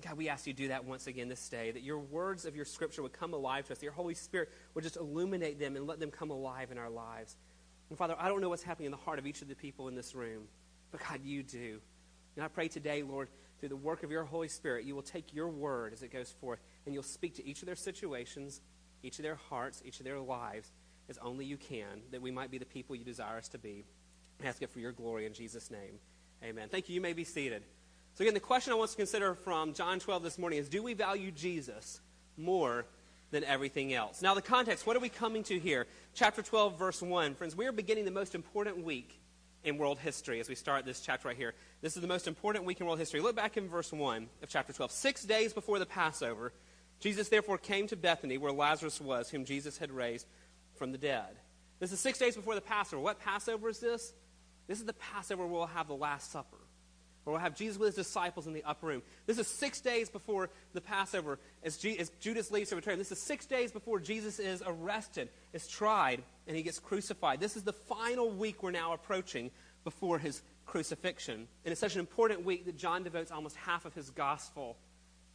God, 0.00 0.16
we 0.16 0.28
ask 0.28 0.46
you 0.46 0.52
to 0.52 0.56
do 0.56 0.68
that 0.68 0.84
once 0.84 1.06
again 1.06 1.28
this 1.28 1.48
day, 1.48 1.70
that 1.70 1.82
your 1.82 1.98
words 1.98 2.44
of 2.44 2.56
your 2.56 2.64
scripture 2.64 3.02
would 3.02 3.12
come 3.12 3.34
alive 3.34 3.66
to 3.66 3.72
us, 3.72 3.78
that 3.78 3.84
your 3.84 3.92
Holy 3.92 4.14
Spirit 4.14 4.50
would 4.74 4.84
just 4.84 4.96
illuminate 4.96 5.58
them 5.58 5.76
and 5.76 5.86
let 5.86 6.00
them 6.00 6.10
come 6.10 6.30
alive 6.30 6.70
in 6.70 6.78
our 6.78 6.90
lives. 6.90 7.36
And 7.88 7.98
Father, 7.98 8.16
I 8.18 8.28
don't 8.28 8.40
know 8.40 8.48
what's 8.48 8.62
happening 8.62 8.86
in 8.86 8.92
the 8.92 8.98
heart 8.98 9.18
of 9.18 9.26
each 9.26 9.42
of 9.42 9.48
the 9.48 9.54
people 9.54 9.88
in 9.88 9.94
this 9.94 10.14
room, 10.14 10.44
but 10.90 11.00
God, 11.00 11.20
you 11.24 11.42
do. 11.42 11.80
And 12.36 12.44
I 12.44 12.48
pray 12.48 12.68
today, 12.68 13.02
Lord, 13.02 13.28
through 13.60 13.68
the 13.68 13.76
work 13.76 14.02
of 14.02 14.10
your 14.10 14.24
Holy 14.24 14.48
Spirit, 14.48 14.84
you 14.84 14.94
will 14.94 15.02
take 15.02 15.34
your 15.34 15.48
word 15.48 15.92
as 15.92 16.02
it 16.02 16.12
goes 16.12 16.30
forth 16.40 16.60
and 16.84 16.94
you'll 16.94 17.02
speak 17.02 17.36
to 17.36 17.46
each 17.46 17.60
of 17.60 17.66
their 17.66 17.76
situations, 17.76 18.60
each 19.02 19.18
of 19.18 19.22
their 19.22 19.38
hearts, 19.50 19.82
each 19.84 20.00
of 20.00 20.04
their 20.04 20.18
lives, 20.18 20.72
as 21.08 21.18
only 21.18 21.44
you 21.44 21.56
can, 21.56 22.02
that 22.10 22.22
we 22.22 22.30
might 22.30 22.50
be 22.50 22.58
the 22.58 22.64
people 22.64 22.96
you 22.96 23.04
desire 23.04 23.36
us 23.36 23.48
to 23.48 23.58
be. 23.58 23.84
I 24.42 24.46
ask 24.46 24.62
it 24.62 24.70
for 24.70 24.80
your 24.80 24.92
glory 24.92 25.26
in 25.26 25.34
Jesus' 25.34 25.70
name. 25.70 25.98
Amen. 26.42 26.68
Thank 26.68 26.88
you. 26.88 26.94
You 26.94 27.00
may 27.00 27.12
be 27.12 27.24
seated. 27.24 27.62
So, 28.14 28.22
again, 28.22 28.34
the 28.34 28.40
question 28.40 28.72
I 28.72 28.76
want 28.76 28.90
to 28.90 28.96
consider 28.96 29.34
from 29.34 29.72
John 29.72 29.98
12 29.98 30.22
this 30.22 30.38
morning 30.38 30.58
is 30.58 30.68
Do 30.68 30.82
we 30.82 30.94
value 30.94 31.30
Jesus 31.30 32.00
more 32.36 32.84
than 33.30 33.44
everything 33.44 33.94
else? 33.94 34.20
Now, 34.20 34.34
the 34.34 34.42
context, 34.42 34.86
what 34.86 34.96
are 34.96 35.00
we 35.00 35.08
coming 35.08 35.44
to 35.44 35.58
here? 35.58 35.86
Chapter 36.14 36.42
12, 36.42 36.78
verse 36.78 37.00
1. 37.00 37.36
Friends, 37.36 37.56
we 37.56 37.66
are 37.66 37.72
beginning 37.72 38.04
the 38.04 38.10
most 38.10 38.34
important 38.34 38.84
week 38.84 39.18
in 39.64 39.78
world 39.78 39.98
history 39.98 40.40
as 40.40 40.48
we 40.48 40.54
start 40.54 40.84
this 40.84 41.00
chapter 41.00 41.28
right 41.28 41.36
here. 41.36 41.54
This 41.80 41.96
is 41.96 42.02
the 42.02 42.08
most 42.08 42.28
important 42.28 42.66
week 42.66 42.80
in 42.80 42.86
world 42.86 42.98
history. 42.98 43.20
Look 43.20 43.34
back 43.34 43.56
in 43.56 43.66
verse 43.66 43.90
1 43.90 44.28
of 44.42 44.48
chapter 44.50 44.74
12. 44.74 44.90
Six 44.90 45.24
days 45.24 45.54
before 45.54 45.78
the 45.78 45.86
Passover, 45.86 46.52
Jesus 47.00 47.30
therefore 47.30 47.56
came 47.56 47.86
to 47.86 47.96
Bethany, 47.96 48.36
where 48.36 48.52
Lazarus 48.52 49.00
was, 49.00 49.30
whom 49.30 49.46
Jesus 49.46 49.78
had 49.78 49.90
raised 49.90 50.26
from 50.76 50.92
the 50.92 50.98
dead. 50.98 51.38
This 51.80 51.92
is 51.92 52.00
six 52.00 52.18
days 52.18 52.36
before 52.36 52.56
the 52.56 52.60
Passover. 52.60 53.00
What 53.00 53.18
Passover 53.18 53.70
is 53.70 53.78
this? 53.78 54.12
This 54.66 54.80
is 54.80 54.84
the 54.84 54.92
Passover 54.92 55.46
where 55.46 55.52
we'll 55.52 55.66
have 55.66 55.88
the 55.88 55.94
Last 55.94 56.30
Supper, 56.30 56.58
where 57.24 57.32
we'll 57.32 57.40
have 57.40 57.54
Jesus 57.54 57.78
with 57.78 57.94
his 57.94 58.06
disciples 58.06 58.46
in 58.46 58.52
the 58.52 58.64
upper 58.64 58.86
room. 58.86 59.02
This 59.26 59.38
is 59.38 59.46
six 59.46 59.80
days 59.80 60.08
before 60.08 60.50
the 60.72 60.80
Passover 60.80 61.38
as, 61.62 61.84
as 61.98 62.10
Judas 62.20 62.50
leaves 62.50 62.70
to 62.70 62.76
return. 62.76 62.98
This 62.98 63.12
is 63.12 63.20
six 63.20 63.46
days 63.46 63.72
before 63.72 64.00
Jesus 64.00 64.38
is 64.38 64.62
arrested, 64.66 65.28
is 65.52 65.68
tried, 65.68 66.22
and 66.46 66.56
he 66.56 66.62
gets 66.62 66.78
crucified. 66.78 67.40
This 67.40 67.56
is 67.56 67.62
the 67.62 67.72
final 67.72 68.30
week 68.30 68.62
we're 68.62 68.70
now 68.70 68.92
approaching 68.92 69.50
before 69.84 70.18
his 70.18 70.42
crucifixion. 70.66 71.46
And 71.64 71.72
it's 71.72 71.80
such 71.80 71.94
an 71.94 72.00
important 72.00 72.44
week 72.44 72.66
that 72.66 72.76
John 72.76 73.02
devotes 73.02 73.30
almost 73.30 73.56
half 73.56 73.84
of 73.84 73.94
his 73.94 74.10
gospel 74.10 74.76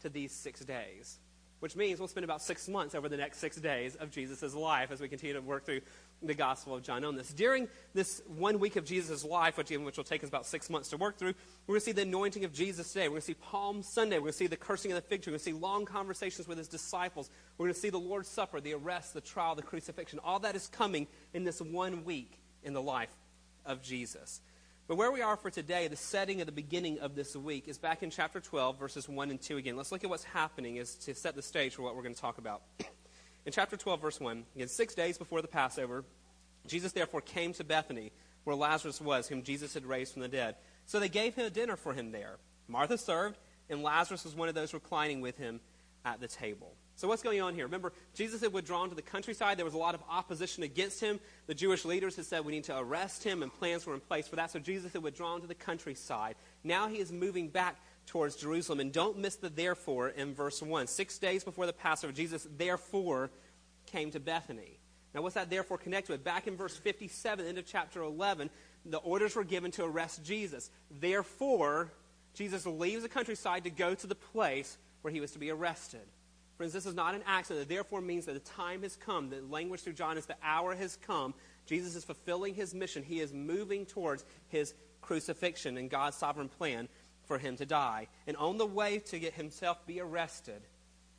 to 0.02 0.10
these 0.10 0.32
six 0.32 0.62
days 0.62 1.20
which 1.60 1.76
means 1.76 2.00
we'll 2.00 2.08
spend 2.08 2.24
about 2.24 2.42
six 2.42 2.68
months 2.68 2.94
over 2.94 3.10
the 3.10 3.18
next 3.18 3.40
six 3.40 3.58
days 3.58 3.96
of 3.96 4.12
Jesus' 4.12 4.54
life 4.54 4.92
as 4.92 5.02
we 5.02 5.08
continue 5.08 5.34
to 5.34 5.42
work 5.42 5.66
through 5.66 5.82
the 6.22 6.34
Gospel 6.34 6.76
of 6.76 6.84
John 6.84 7.04
on 7.04 7.16
this. 7.16 7.32
During 7.34 7.68
this 7.94 8.22
one 8.28 8.60
week 8.60 8.76
of 8.76 8.86
Jesus' 8.86 9.24
life, 9.24 9.58
which, 9.58 9.70
which 9.70 9.98
will 9.98 10.04
take 10.04 10.24
us 10.24 10.30
about 10.30 10.46
six 10.46 10.70
months 10.70 10.90
to 10.90 10.98
work 10.98 11.18
through, 11.18 11.34
we're 11.68 11.74
going 11.74 11.82
to 11.82 11.86
see 11.86 11.92
the 11.92 12.02
anointing 12.02 12.44
of 12.44 12.54
Jesus 12.54 12.92
today. 12.92 13.08
We're 13.08 13.14
going 13.14 13.22
to 13.22 13.28
see 13.28 13.34
Palm 13.36 13.84
Sunday. 13.84 14.18
We're 14.18 14.22
going 14.22 14.32
to 14.32 14.38
see 14.38 14.48
the 14.48 14.58
cursing 14.58 14.92
of 14.92 14.96
the 14.96 15.02
fig 15.02 15.22
tree. 15.22 15.32
We're 15.32 15.38
going 15.38 15.40
to 15.40 15.46
see 15.46 15.54
long 15.54 15.86
conversations 15.86 16.48
with 16.48 16.58
his 16.58 16.68
disciples. 16.68 17.30
We're 17.58 17.66
going 17.66 17.76
to 17.76 17.80
see 17.80 17.90
the 17.90 18.00
Lord's 18.00 18.30
Supper, 18.30 18.60
the 18.60 18.74
arrest, 18.74 19.14
the 19.14 19.22
trial, 19.22 19.56
the 19.56 19.62
crucifixion. 19.62 20.20
All 20.24 20.40
that 20.40 20.56
is 20.56 20.68
coming 20.68 21.08
in 21.34 21.44
this 21.44 21.62
one 21.62 22.04
week 22.04 22.40
in 22.64 22.74
the 22.74 22.82
life 22.82 23.14
of 23.66 23.84
Jesus. 23.84 24.42
But 24.88 24.96
where 24.96 25.12
we 25.12 25.22
are 25.22 25.36
for 25.36 25.50
today, 25.50 25.90
the 25.90 25.98
setting 25.98 26.40
of 26.40 26.46
the 26.46 26.54
beginning 26.54 27.00
of 27.00 27.14
this 27.14 27.36
week, 27.36 27.68
is 27.68 27.78
back 27.78 28.04
in 28.04 28.10
chapter 28.10 28.40
12, 28.40 28.80
verses 28.80 29.10
1 29.10 29.30
and 29.30 29.42
2 29.42 29.58
again. 29.58 29.76
Let's 29.76 29.92
look 29.92 30.06
at 30.06 30.10
what's 30.10 30.24
happening 30.24 30.78
is 30.78 30.96
to 30.96 31.14
set 31.14 31.36
the 31.36 31.42
stage 31.42 31.76
for 31.76 31.82
what 31.82 31.96
we're 31.96 32.04
going 32.04 32.16
to 32.16 32.22
talk 32.22 32.38
about. 32.38 32.62
in 33.48 33.54
chapter 33.54 33.78
12, 33.78 34.02
verse 34.02 34.20
1, 34.20 34.44
again, 34.56 34.68
six 34.68 34.94
days 34.94 35.18
before 35.18 35.42
the 35.42 35.48
Passover, 35.48 36.04
Jesus 36.68 36.92
therefore 36.92 37.22
came 37.22 37.54
to 37.54 37.64
Bethany, 37.64 38.12
where 38.44 38.58
Lazarus 38.58 39.00
was, 39.00 39.30
whom 39.30 39.42
Jesus 39.42 39.74
had 39.74 39.86
raised 39.86 40.12
from 40.12 40.22
the 40.22 40.28
dead. 40.28 40.56
So 40.86 41.00
they 41.00 41.08
gave 41.08 41.34
him 41.34 41.46
a 41.46 41.50
dinner 41.50 41.78
for 41.78 41.94
him 41.94 42.12
there. 42.12 42.40
Martha 42.68 42.98
served, 42.98 43.38
and 43.70 43.82
Lazarus 43.82 44.26
was 44.26 44.36
one 44.36 44.50
of 44.50 44.56
those 44.56 44.74
reclining 44.74 45.22
with 45.22 45.38
him 45.38 45.62
at 46.04 46.20
the 46.20 46.28
table. 46.28 46.74
So, 46.98 47.08
what's 47.08 47.22
going 47.22 47.42
on 47.42 47.54
here? 47.54 47.64
Remember, 47.64 47.94
Jesus 48.16 48.42
had 48.42 48.52
withdrawn 48.52 48.90
to 48.90 48.96
the 48.96 49.02
countryside. 49.02 49.58
There 49.58 49.66
was 49.66 49.76
a 49.76 49.78
lot 49.78 49.96
of 49.96 50.02
opposition 50.10 50.64
against 50.64 51.00
him. 51.00 51.20
The 51.46 51.54
Jewish 51.54 51.86
leaders 51.86 52.16
had 52.16 52.26
said 52.26 52.44
we 52.44 52.52
need 52.52 52.66
to 52.66 52.78
arrest 52.78 53.24
him, 53.24 53.44
and 53.44 53.54
plans 53.54 53.86
were 53.86 53.94
in 53.94 54.00
place 54.02 54.28
for 54.28 54.36
that. 54.36 54.52
So, 54.52 54.60
Jesus 54.60 54.92
had 54.92 55.04
withdrawn 55.04 55.40
to 55.40 55.48
the 55.48 55.56
countryside. 55.56 56.36
Now 56.66 56.90
he 56.90 56.98
is 56.98 57.14
moving 57.14 57.48
back 57.48 57.78
towards 58.08 58.38
Jerusalem. 58.38 58.80
And 58.80 58.92
don't 58.92 59.20
miss 59.20 59.36
the 59.36 59.50
therefore 59.50 60.10
in 60.10 60.34
verse 60.34 60.62
1. 60.62 60.88
Six 60.88 61.20
days 61.20 61.44
before 61.44 61.68
the 61.68 61.74
Passover, 61.74 62.12
Jesus 62.12 62.48
therefore 62.58 63.30
came 63.86 64.10
to 64.12 64.20
Bethany. 64.20 64.80
Now, 65.14 65.22
what's 65.22 65.36
that 65.36 65.50
therefore 65.50 65.78
connected 65.78 66.12
with? 66.12 66.24
Back 66.24 66.48
in 66.48 66.56
verse 66.56 66.76
57, 66.76 67.46
end 67.46 67.58
of 67.58 67.66
chapter 67.66 68.02
11, 68.02 68.50
the 68.86 68.98
orders 68.98 69.36
were 69.36 69.44
given 69.44 69.72
to 69.72 69.84
arrest 69.84 70.24
Jesus. 70.24 70.70
Therefore, 70.92 71.92
Jesus 72.34 72.66
leaves 72.66 73.04
the 73.04 73.10
countryside 73.10 73.64
to 73.64 73.70
go 73.70 73.96
to 73.96 74.08
the 74.08 74.16
place 74.16 74.78
where 75.02 75.12
he 75.12 75.22
was 75.22 75.32
to 75.32 75.40
be 75.40 75.50
arrested. 75.50 76.02
Friends, 76.58 76.74
this 76.74 76.86
is 76.86 76.96
not 76.96 77.14
an 77.14 77.24
accident. 77.26 77.64
It 77.66 77.70
therefore 77.70 78.02
means 78.02 78.26
that 78.26 78.34
the 78.34 78.40
time 78.40 78.82
has 78.82 78.96
come. 78.96 79.30
The 79.30 79.42
language 79.42 79.82
through 79.82 79.94
John 79.94 80.18
is 80.18 80.26
the 80.26 80.36
hour 80.44 80.76
has 80.76 80.98
come. 80.98 81.34
Jesus 81.66 81.96
is 81.96 82.04
fulfilling 82.04 82.56
his 82.56 82.74
mission. 82.74 83.04
He 83.04 83.20
is 83.20 83.32
moving 83.32 83.86
towards 83.86 84.26
his 84.48 84.74
crucifixion 85.02 85.78
and 85.78 85.90
God's 85.90 86.18
sovereign 86.18 86.50
plan 86.50 86.90
for 87.28 87.38
him 87.38 87.58
to 87.58 87.66
die. 87.66 88.08
And 88.26 88.38
on 88.38 88.58
the 88.58 88.66
way 88.66 89.00
to 89.00 89.20
get 89.20 89.34
himself 89.34 89.86
be 89.86 90.00
arrested, 90.00 90.62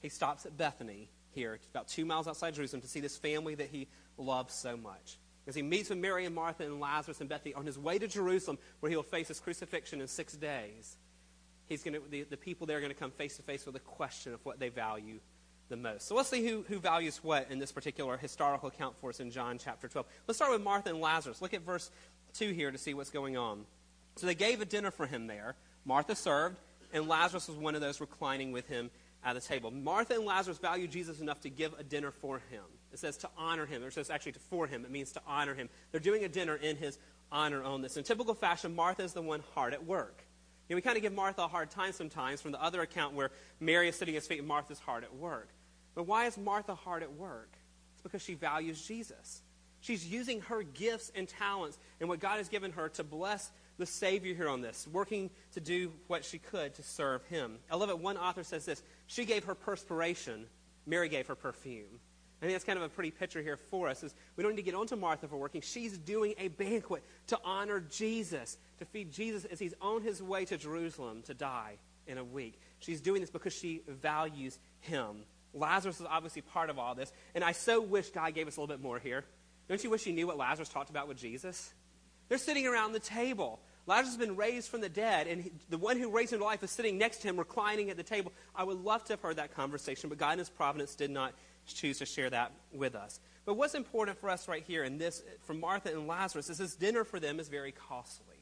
he 0.00 0.08
stops 0.08 0.46
at 0.46 0.56
Bethany 0.56 1.10
here, 1.32 1.58
about 1.70 1.88
two 1.88 2.04
miles 2.04 2.26
outside 2.26 2.54
Jerusalem, 2.54 2.82
to 2.82 2.88
see 2.88 3.00
this 3.00 3.16
family 3.16 3.54
that 3.54 3.68
he 3.68 3.88
loves 4.16 4.54
so 4.54 4.76
much. 4.76 5.18
As 5.46 5.54
he 5.54 5.62
meets 5.62 5.88
with 5.88 5.98
Mary 5.98 6.26
and 6.26 6.34
Martha 6.34 6.64
and 6.64 6.80
Lazarus 6.80 7.20
and 7.20 7.28
Bethany 7.28 7.54
on 7.54 7.64
his 7.64 7.78
way 7.78 7.98
to 7.98 8.08
Jerusalem, 8.08 8.58
where 8.80 8.90
he 8.90 8.96
will 8.96 9.02
face 9.02 9.28
his 9.28 9.40
crucifixion 9.40 10.00
in 10.00 10.08
six 10.08 10.34
days 10.34 10.96
he's 11.68 11.82
to, 11.82 12.02
the, 12.10 12.24
the 12.24 12.36
people 12.36 12.66
there 12.66 12.78
are 12.78 12.80
going 12.80 12.92
to 12.92 12.98
come 12.98 13.10
face 13.10 13.36
to 13.36 13.42
face 13.42 13.66
with 13.66 13.76
a 13.76 13.80
question 13.80 14.34
of 14.34 14.44
what 14.44 14.58
they 14.58 14.68
value 14.68 15.20
the 15.68 15.76
most. 15.76 16.08
So 16.08 16.14
let's 16.14 16.30
see 16.30 16.46
who, 16.46 16.64
who 16.66 16.78
values 16.78 17.20
what 17.22 17.50
in 17.50 17.58
this 17.58 17.72
particular 17.72 18.16
historical 18.16 18.68
account 18.68 18.96
for 19.00 19.10
us 19.10 19.20
in 19.20 19.30
John 19.30 19.58
chapter 19.58 19.86
12. 19.86 20.06
Let's 20.26 20.38
start 20.38 20.52
with 20.52 20.62
Martha 20.62 20.88
and 20.88 21.00
Lazarus. 21.00 21.42
Look 21.42 21.54
at 21.54 21.62
verse 21.62 21.90
2 22.34 22.52
here 22.52 22.70
to 22.70 22.78
see 22.78 22.94
what's 22.94 23.10
going 23.10 23.36
on. 23.36 23.64
So 24.16 24.26
they 24.26 24.34
gave 24.34 24.60
a 24.60 24.64
dinner 24.64 24.90
for 24.90 25.06
him 25.06 25.26
there. 25.26 25.56
Martha 25.88 26.14
served, 26.14 26.59
and 26.92 27.09
Lazarus 27.09 27.49
was 27.49 27.57
one 27.57 27.75
of 27.75 27.80
those 27.80 27.99
reclining 27.99 28.52
with 28.52 28.68
him 28.68 28.90
at 29.25 29.35
the 29.35 29.40
table. 29.40 29.71
Martha 29.71 30.14
and 30.14 30.26
Lazarus 30.26 30.59
valued 30.59 30.90
Jesus 30.92 31.21
enough 31.21 31.40
to 31.40 31.49
give 31.49 31.73
a 31.78 31.83
dinner 31.83 32.11
for 32.11 32.42
him. 32.50 32.62
It 32.92 32.99
says 32.99 33.16
to 33.18 33.30
honor 33.38 33.64
him. 33.64 33.83
It 33.83 33.95
says 33.95 34.11
actually 34.11 34.33
to 34.33 34.38
for 34.38 34.66
him. 34.66 34.85
It 34.85 34.90
means 34.90 35.12
to 35.12 35.23
honor 35.26 35.54
him. 35.54 35.71
They're 35.90 36.00
doing 36.00 36.25
a 36.25 36.28
dinner 36.28 36.57
in 36.57 36.76
his 36.76 36.99
honor 37.33 37.62
on 37.62 37.80
this. 37.80 37.97
In 37.97 38.04
typical 38.04 38.35
fashion, 38.35 38.76
Martha 38.76 39.02
is 39.02 39.14
the 39.14 39.23
one 39.23 39.42
hard 39.54 39.73
at 39.73 39.87
work. 39.87 40.23
You 40.68 40.75
know, 40.75 40.76
we 40.76 40.83
kind 40.83 40.99
of 40.99 41.02
give 41.02 41.14
Martha 41.14 41.42
a 41.45 41.49
hard 41.49 41.71
time 41.71 41.92
sometimes 41.92 42.42
from 42.42 42.52
the 42.52 42.62
other 42.62 42.83
account 42.83 43.14
where 43.14 43.30
Mary 43.59 43.88
is 43.88 43.97
sitting 43.97 44.14
at 44.14 44.18
his 44.18 44.28
feet 44.28 44.40
and 44.40 44.47
Martha's 44.47 44.78
hard 44.78 45.04
at 45.04 45.16
work. 45.16 45.49
But 45.95 46.07
why 46.07 46.26
is 46.26 46.37
Martha 46.37 46.75
hard 46.75 47.02
at 47.02 47.14
work? 47.14 47.50
It's 47.95 48.02
because 48.02 48.21
she 48.21 48.35
values 48.35 48.87
Jesus. 48.87 49.40
She's 49.80 50.07
using 50.07 50.42
her 50.42 50.62
gifts 50.62 51.11
and 51.14 51.26
talents 51.26 51.78
and 51.99 52.11
what 52.11 52.21
God 52.21 52.37
has 52.37 52.50
given 52.50 52.73
her 52.73 52.90
to 52.90 53.04
bless 53.04 53.50
the 53.78 53.87
Savior 53.87 54.35
here 54.35 54.49
on 54.49 54.61
this, 54.61 54.87
working 54.92 55.30
to 55.52 55.61
do 55.61 55.92
what 56.08 56.25
she 56.25 56.38
could 56.38 56.75
to 56.75 56.82
serve 56.82 57.25
him. 57.25 57.58
I 57.70 57.76
love 57.76 57.90
it. 57.90 57.99
One 57.99 58.16
author 58.16 58.42
says 58.42 58.64
this 58.64 58.82
She 59.06 59.25
gave 59.25 59.44
her 59.44 59.54
perspiration, 59.54 60.47
Mary 60.87 61.08
gave 61.08 61.26
her 61.28 61.35
perfume. 61.35 62.00
I 62.40 62.44
think 62.44 62.54
that's 62.54 62.64
kind 62.64 62.78
of 62.78 62.85
a 62.85 62.88
pretty 62.88 63.11
picture 63.11 63.42
here 63.42 63.56
for 63.56 63.88
us. 63.88 64.04
Is 64.04 64.14
we 64.37 64.42
don't 64.42 64.52
need 64.52 64.62
to 64.62 64.62
get 64.62 64.75
onto 64.75 64.94
Martha 64.94 65.26
for 65.26 65.37
working. 65.37 65.61
She's 65.61 65.99
doing 65.99 66.35
a 66.38 66.49
banquet 66.49 67.02
to 67.28 67.38
honor 67.44 67.80
Jesus, 67.80 68.58
to 68.78 68.85
feed 68.85 69.12
Jesus 69.12 69.44
as 69.44 69.58
he's 69.58 69.75
on 69.80 70.02
his 70.02 70.23
way 70.23 70.44
to 70.44 70.56
Jerusalem 70.56 71.23
to 71.23 71.35
die 71.35 71.78
in 72.06 72.18
a 72.18 72.25
week. 72.25 72.61
She's 72.78 73.00
doing 73.00 73.20
this 73.20 73.30
because 73.30 73.52
she 73.52 73.82
values 73.88 74.58
him. 74.80 75.25
Lazarus 75.52 76.00
is 76.00 76.06
obviously 76.08 76.42
part 76.42 76.70
of 76.70 76.78
all 76.78 76.94
this, 76.94 77.12
and 77.35 77.42
I 77.42 77.52
so 77.52 77.80
wish 77.80 78.11
God 78.11 78.35
gave 78.35 78.47
us 78.47 78.56
a 78.56 78.61
little 78.61 78.75
bit 78.75 78.82
more 78.82 78.99
here. 78.99 79.25
Don't 79.68 79.82
you 79.82 79.90
wish 79.90 80.06
you 80.06 80.12
knew 80.12 80.26
what 80.26 80.37
Lazarus 80.37 80.68
talked 80.68 80.90
about 80.90 81.08
with 81.08 81.16
Jesus? 81.16 81.73
They're 82.28 82.38
sitting 82.38 82.66
around 82.66 82.92
the 82.92 83.00
table. 83.00 83.61
Lazarus 83.88 84.16
has 84.16 84.16
been 84.18 84.37
raised 84.37 84.68
from 84.68 84.83
the 84.83 84.88
dead, 84.90 85.26
and 85.26 85.42
he, 85.42 85.52
the 85.71 85.78
one 85.78 85.99
who 85.99 86.11
raised 86.11 86.35
him 86.35 86.40
to 86.40 86.45
life 86.45 86.62
is 86.62 86.71
sitting 86.71 86.99
next 86.99 87.23
to 87.23 87.28
him, 87.28 87.38
reclining 87.38 87.88
at 87.88 87.97
the 87.97 88.02
table. 88.02 88.33
I 88.54 88.62
would 88.62 88.85
love 88.85 89.02
to 89.04 89.14
have 89.14 89.23
heard 89.23 89.37
that 89.37 89.54
conversation, 89.54 90.11
but 90.11 90.18
God 90.18 90.35
in 90.35 90.40
His 90.40 90.50
providence 90.50 90.95
did 90.95 91.11
not 91.11 91.33
choose 91.66 91.99
to 91.99 92.07
share 92.07 92.28
that 92.28 92.52
with 92.71 92.95
us. 92.95 93.18
But 93.47 93.54
what's 93.54 93.75
important 93.75 94.18
for 94.18 94.28
us 94.28 94.47
right 94.47 94.62
here 94.62 94.85
in 94.85 94.99
this, 94.99 95.23
from 95.47 95.59
Martha 95.59 95.90
and 95.90 96.07
Lazarus, 96.07 96.50
is 96.50 96.59
this 96.59 96.76
dinner 96.76 97.02
for 97.02 97.18
them 97.18 97.40
is 97.40 97.49
very 97.49 97.73
costly. 97.73 98.37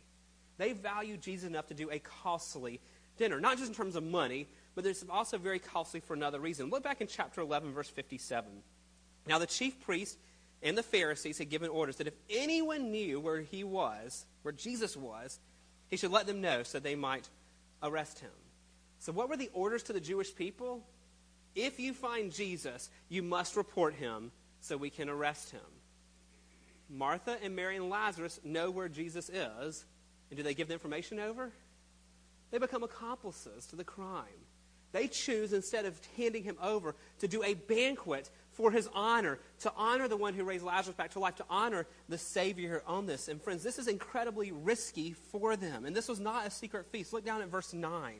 They 0.59 0.73
value 0.73 1.17
Jesus 1.17 1.49
enough 1.49 1.69
to 1.69 1.75
do 1.75 1.91
a 1.93 2.01
costly 2.01 2.81
dinner, 3.17 3.39
not 3.39 3.57
just 3.57 3.69
in 3.69 3.75
terms 3.75 3.95
of 3.95 4.03
money, 4.03 4.49
but 4.75 4.85
it's 4.85 5.05
also 5.09 5.39
very 5.39 5.61
costly 5.61 6.01
for 6.01 6.15
another 6.15 6.41
reason. 6.41 6.71
Look 6.71 6.83
back 6.83 7.01
in 7.01 7.07
chapter 7.07 7.41
11, 7.41 7.73
verse 7.73 7.89
57. 7.89 8.51
Now, 9.29 9.39
the 9.39 9.47
chief 9.47 9.81
priests 9.81 10.17
and 10.61 10.77
the 10.77 10.83
Pharisees 10.83 11.39
had 11.39 11.51
given 11.51 11.71
orders 11.71 11.97
that 11.97 12.09
if 12.09 12.15
anyone 12.29 12.91
knew 12.91 13.21
where 13.21 13.41
he 13.43 13.63
was, 13.63 14.27
where 14.47 14.53
Jesus 14.53 14.97
was, 14.97 15.41
he 15.89 15.97
should 15.97 16.13
let 16.13 16.29
them 16.29 16.41
know 16.41 16.63
so 16.63 16.79
they 16.79 16.95
might 16.95 17.29
arrest 17.83 18.21
him. 18.21 18.31
So, 19.01 19.11
what 19.11 19.29
were 19.29 19.37
the 19.37 19.51
orders 19.53 19.83
to 19.85 19.93
the 19.93 20.01
Jewish 20.01 20.33
people? 20.33 20.85
If 21.57 21.81
you 21.81 21.93
find 21.93 22.33
Jesus, 22.33 22.89
you 23.09 23.25
must 23.25 23.57
report 23.57 23.95
him 23.95 24.31
so 24.61 24.77
we 24.77 24.89
can 24.89 25.09
arrest 25.09 25.51
him. 25.51 25.61
Martha 26.89 27.37
and 27.43 27.57
Mary 27.57 27.77
and 27.77 27.91
Lazarus 27.91 28.39
know 28.45 28.71
where 28.71 28.89
Jesus 28.89 29.29
is, 29.29 29.85
and 30.31 30.37
do 30.37 30.45
they 30.45 30.55
give 30.55 30.69
the 30.69 30.75
information 30.75 31.19
over? 31.19 31.51
They 32.53 32.59
become 32.59 32.85
accomplices 32.85 33.67
to 33.67 33.77
the 33.77 33.83
crime. 33.83 34.45
They 34.93 35.09
choose, 35.09 35.53
instead 35.53 35.87
of 35.87 36.01
handing 36.17 36.45
him 36.45 36.57
over, 36.63 36.95
to 37.19 37.27
do 37.27 37.43
a 37.43 37.55
banquet 37.55 38.31
for 38.57 38.71
his 38.71 38.89
honor, 38.95 39.39
to 39.61 39.73
honor 39.77 40.09
the 40.09 40.17
one 40.17 40.33
who 40.33 40.43
raised 40.43 40.65
Lazarus 40.65 40.97
back 40.97 41.11
to 41.11 41.19
life, 41.19 41.37
to 41.37 41.45
honor 41.51 41.87
the 42.09 42.17
Savior 42.17 42.83
on 42.87 43.05
this. 43.05 43.29
And 43.29 43.41
friends, 43.41 43.63
this 43.63 43.79
is 43.79 43.87
incredibly 43.87 44.51
risky 44.51 45.13
for 45.13 45.57
them. 45.57 45.85
And 45.85 45.95
this 45.95 46.09
was 46.09 46.19
not 46.19 46.47
a 46.47 46.51
secret 46.51 46.87
feast. 46.87 47.13
Look 47.13 47.25
down 47.25 47.43
at 47.43 47.49
verse 47.49 47.75
9 47.75 48.15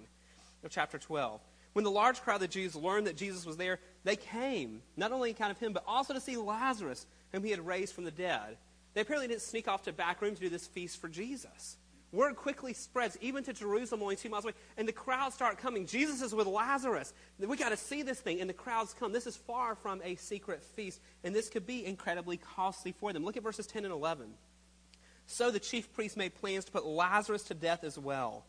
of 0.63 0.71
chapter 0.71 0.99
12. 0.99 1.41
When 1.73 1.85
the 1.85 1.91
large 1.91 2.21
crowd 2.21 2.43
of 2.43 2.51
Jews 2.51 2.77
learned 2.77 3.07
that 3.07 3.17
Jesus 3.17 3.47
was 3.47 3.57
there, 3.57 3.81
they 4.05 4.17
came, 4.17 4.83
not 4.97 5.11
only 5.11 5.31
in 5.31 5.35
account 5.35 5.53
of 5.53 5.59
him, 5.59 5.73
but 5.73 5.85
also 5.87 6.13
to 6.13 6.21
see 6.21 6.37
Lazarus, 6.37 7.07
whom 7.33 7.43
he 7.43 7.51
had 7.51 7.67
raised 7.67 7.95
from 7.95 8.05
the 8.05 8.11
dead. 8.11 8.59
They 8.93 9.01
apparently 9.01 9.29
didn't 9.29 9.43
sneak 9.43 9.69
off 9.69 9.85
to 9.85 9.93
back 9.93 10.21
room 10.21 10.35
to 10.35 10.41
do 10.41 10.49
this 10.49 10.67
feast 10.67 11.01
for 11.01 11.09
Jesus. 11.09 11.77
Word 12.17 12.35
quickly 12.37 12.73
spreads, 12.73 13.19
even 13.21 13.45
to 13.45 13.53
Jerusalem, 13.53 14.03
only 14.03 14.17
two 14.17 14.31
miles 14.31 14.45
away, 14.45 14.55
and 14.79 14.89
the 14.89 14.93
crowds 14.93 15.35
start 15.35 15.59
coming. 15.59 15.87
Jesus 15.87 16.23
is 16.23 16.35
with 16.35 16.47
Lazarus. 16.47 17.13
We 17.39 17.57
got 17.59 17.69
to 17.69 17.77
see 17.77 18.03
this 18.03 18.19
thing, 18.19 18.41
and 18.41 18.49
the 18.49 18.55
crowds 18.55 18.95
come. 18.99 19.13
This 19.13 19.27
is 19.27 19.37
far 19.37 19.75
from 19.75 20.01
a 20.03 20.17
secret 20.17 20.63
feast, 20.63 20.99
and 21.23 21.35
this 21.35 21.51
could 21.51 21.67
be 21.67 21.85
incredibly 21.85 22.39
costly 22.39 22.93
for 22.93 23.13
them. 23.13 23.23
Look 23.23 23.37
at 23.37 23.43
verses 23.43 23.67
10 23.67 23.85
and 23.85 23.93
11. 23.93 24.33
So 25.27 25.51
the 25.51 25.61
chief 25.61 25.93
priests 25.93 26.17
made 26.17 26.35
plans 26.35 26.65
to 26.65 26.73
put 26.73 26.87
Lazarus 26.87 27.43
to 27.45 27.55
death 27.55 27.85
as 27.85 27.99
well, 27.99 28.47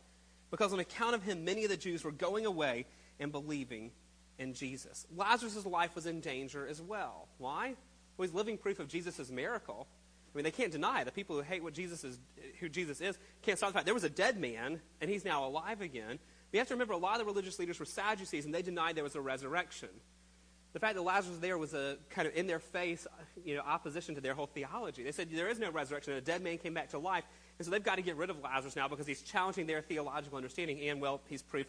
because 0.49 0.71
on 0.71 0.79
account 0.79 1.15
of 1.15 1.23
him, 1.23 1.43
many 1.43 1.65
of 1.65 1.69
the 1.69 1.75
Jews 1.77 2.05
were 2.05 2.11
going 2.11 2.45
away 2.45 2.85
and 3.19 3.33
believing 3.33 3.91
in 4.39 4.53
Jesus. 4.53 5.05
Lazarus' 5.13 5.65
life 5.65 5.93
was 5.93 6.05
in 6.05 6.21
danger 6.21 6.65
as 6.65 6.81
well. 6.81 7.27
Why? 7.37 7.75
Well, 8.15 8.27
he's 8.27 8.33
living 8.33 8.57
proof 8.57 8.79
of 8.79 8.87
Jesus' 8.87 9.29
miracle. 9.29 9.87
I 10.33 10.37
mean, 10.37 10.43
they 10.43 10.51
can't 10.51 10.71
deny 10.71 11.03
the 11.03 11.11
people 11.11 11.35
who 11.35 11.41
hate 11.41 11.63
what 11.63 11.73
Jesus 11.73 12.03
is, 12.03 12.19
who 12.59 12.69
Jesus 12.69 13.01
is, 13.01 13.17
can't 13.41 13.57
stop 13.57 13.69
the 13.69 13.73
fact 13.73 13.85
there 13.85 13.93
was 13.93 14.03
a 14.03 14.09
dead 14.09 14.39
man 14.39 14.81
and 15.01 15.09
he's 15.09 15.25
now 15.25 15.45
alive 15.45 15.81
again. 15.81 16.19
We 16.51 16.59
have 16.59 16.67
to 16.67 16.73
remember, 16.75 16.93
a 16.93 16.97
lot 16.97 17.19
of 17.19 17.19
the 17.19 17.25
religious 17.25 17.59
leaders 17.59 17.79
were 17.79 17.85
Sadducees 17.85 18.45
and 18.45 18.53
they 18.53 18.61
denied 18.61 18.95
there 18.95 19.03
was 19.03 19.15
a 19.15 19.21
resurrection. 19.21 19.89
The 20.73 20.79
fact 20.79 20.95
that 20.95 21.01
Lazarus 21.01 21.39
there 21.39 21.57
was 21.57 21.73
a 21.73 21.97
kind 22.09 22.27
of 22.27 22.35
in 22.35 22.45
their 22.45 22.59
face, 22.59 23.07
you 23.43 23.55
know, 23.55 23.61
opposition 23.61 24.15
to 24.15 24.21
their 24.21 24.35
whole 24.35 24.45
theology. 24.45 25.01
They 25.01 25.11
said 25.11 25.29
there 25.31 25.49
is 25.49 25.59
no 25.59 25.71
resurrection, 25.71 26.13
and 26.13 26.21
a 26.21 26.25
dead 26.25 26.43
man 26.43 26.59
came 26.59 26.73
back 26.75 26.89
to 26.89 26.99
life, 26.99 27.23
and 27.57 27.65
so 27.65 27.71
they've 27.71 27.83
got 27.83 27.95
to 27.95 28.03
get 28.03 28.15
rid 28.15 28.29
of 28.29 28.43
Lazarus 28.43 28.75
now 28.75 28.87
because 28.87 29.07
he's 29.07 29.23
challenging 29.23 29.65
their 29.65 29.81
theological 29.81 30.37
understanding, 30.37 30.79
and 30.81 31.01
well, 31.01 31.21
he's 31.29 31.41
proof 31.41 31.65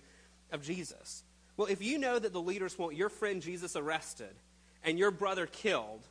of 0.53 0.63
Jesus. 0.63 1.23
Well, 1.57 1.69
if 1.69 1.83
you 1.83 1.99
know 1.99 2.19
that 2.19 2.33
the 2.33 2.41
leaders 2.41 2.79
want 2.79 2.97
your 2.97 3.09
friend 3.09 3.41
Jesus 3.41 3.77
arrested 3.77 4.35
and 4.85 4.99
your 4.99 5.11
brother 5.11 5.47
killed, 5.47 6.07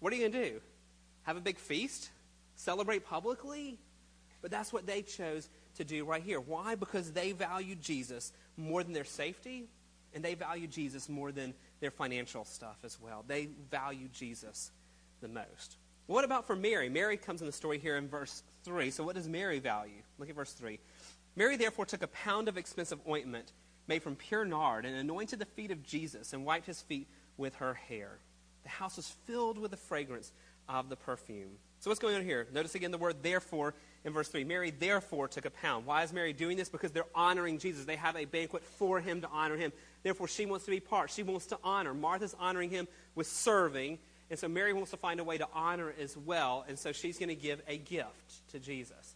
what 0.00 0.12
are 0.12 0.16
you 0.16 0.28
going 0.28 0.32
to 0.32 0.50
do? 0.50 0.60
Have 1.24 1.36
a 1.36 1.40
big 1.40 1.58
feast, 1.58 2.10
celebrate 2.56 3.04
publicly. 3.04 3.78
But 4.40 4.50
that's 4.50 4.72
what 4.72 4.86
they 4.86 5.02
chose 5.02 5.48
to 5.76 5.84
do 5.84 6.04
right 6.04 6.22
here. 6.22 6.40
Why? 6.40 6.74
Because 6.74 7.12
they 7.12 7.32
valued 7.32 7.80
Jesus 7.80 8.32
more 8.56 8.84
than 8.84 8.92
their 8.92 9.04
safety, 9.04 9.64
and 10.14 10.24
they 10.24 10.34
valued 10.34 10.70
Jesus 10.70 11.08
more 11.08 11.32
than 11.32 11.54
their 11.80 11.90
financial 11.90 12.44
stuff 12.44 12.76
as 12.84 13.00
well. 13.00 13.24
They 13.26 13.48
valued 13.70 14.12
Jesus 14.12 14.70
the 15.20 15.28
most. 15.28 15.76
What 16.06 16.24
about 16.24 16.46
for 16.46 16.54
Mary? 16.54 16.88
Mary 16.90 17.16
comes 17.16 17.40
in 17.40 17.46
the 17.46 17.52
story 17.52 17.78
here 17.78 17.96
in 17.96 18.08
verse 18.08 18.42
3. 18.64 18.90
So, 18.90 19.02
what 19.02 19.14
does 19.14 19.28
Mary 19.28 19.58
value? 19.58 20.02
Look 20.18 20.28
at 20.28 20.36
verse 20.36 20.52
3. 20.52 20.78
Mary 21.36 21.56
therefore 21.56 21.86
took 21.86 22.02
a 22.02 22.08
pound 22.08 22.48
of 22.48 22.58
expensive 22.58 23.00
ointment 23.08 23.52
made 23.86 24.02
from 24.02 24.16
pure 24.16 24.44
nard 24.44 24.84
and 24.84 24.96
anointed 24.96 25.38
the 25.38 25.46
feet 25.46 25.70
of 25.70 25.82
Jesus 25.82 26.32
and 26.32 26.44
wiped 26.44 26.66
his 26.66 26.82
feet 26.82 27.08
with 27.36 27.56
her 27.56 27.74
hair. 27.74 28.18
The 28.62 28.68
house 28.68 28.96
was 28.96 29.08
filled 29.26 29.58
with 29.58 29.70
the 29.70 29.76
fragrance 29.76 30.32
of 30.68 30.88
the 30.88 30.96
perfume. 30.96 31.58
So 31.80 31.90
what's 31.90 32.00
going 32.00 32.16
on 32.16 32.24
here? 32.24 32.46
Notice 32.52 32.74
again 32.74 32.90
the 32.90 32.98
word 32.98 33.16
therefore 33.22 33.74
in 34.04 34.12
verse 34.12 34.28
3. 34.28 34.44
Mary 34.44 34.70
therefore 34.70 35.28
took 35.28 35.44
a 35.44 35.50
pound. 35.50 35.84
Why 35.84 36.02
is 36.02 36.12
Mary 36.12 36.32
doing 36.32 36.56
this? 36.56 36.68
Because 36.68 36.92
they're 36.92 37.04
honoring 37.14 37.58
Jesus. 37.58 37.84
They 37.84 37.96
have 37.96 38.16
a 38.16 38.24
banquet 38.24 38.64
for 38.64 39.00
him 39.00 39.20
to 39.20 39.28
honor 39.28 39.56
him. 39.56 39.72
Therefore, 40.02 40.28
she 40.28 40.46
wants 40.46 40.64
to 40.64 40.70
be 40.70 40.80
part. 40.80 41.10
She 41.10 41.22
wants 41.22 41.46
to 41.46 41.58
honor. 41.62 41.92
Martha's 41.92 42.34
honoring 42.38 42.70
him 42.70 42.88
with 43.14 43.26
serving. 43.26 43.98
And 44.30 44.38
so 44.38 44.48
Mary 44.48 44.72
wants 44.72 44.92
to 44.92 44.96
find 44.96 45.20
a 45.20 45.24
way 45.24 45.38
to 45.38 45.48
honor 45.52 45.92
as 46.00 46.16
well. 46.16 46.64
And 46.68 46.78
so 46.78 46.92
she's 46.92 47.18
going 47.18 47.28
to 47.28 47.34
give 47.34 47.60
a 47.68 47.76
gift 47.76 48.50
to 48.52 48.58
Jesus. 48.58 49.14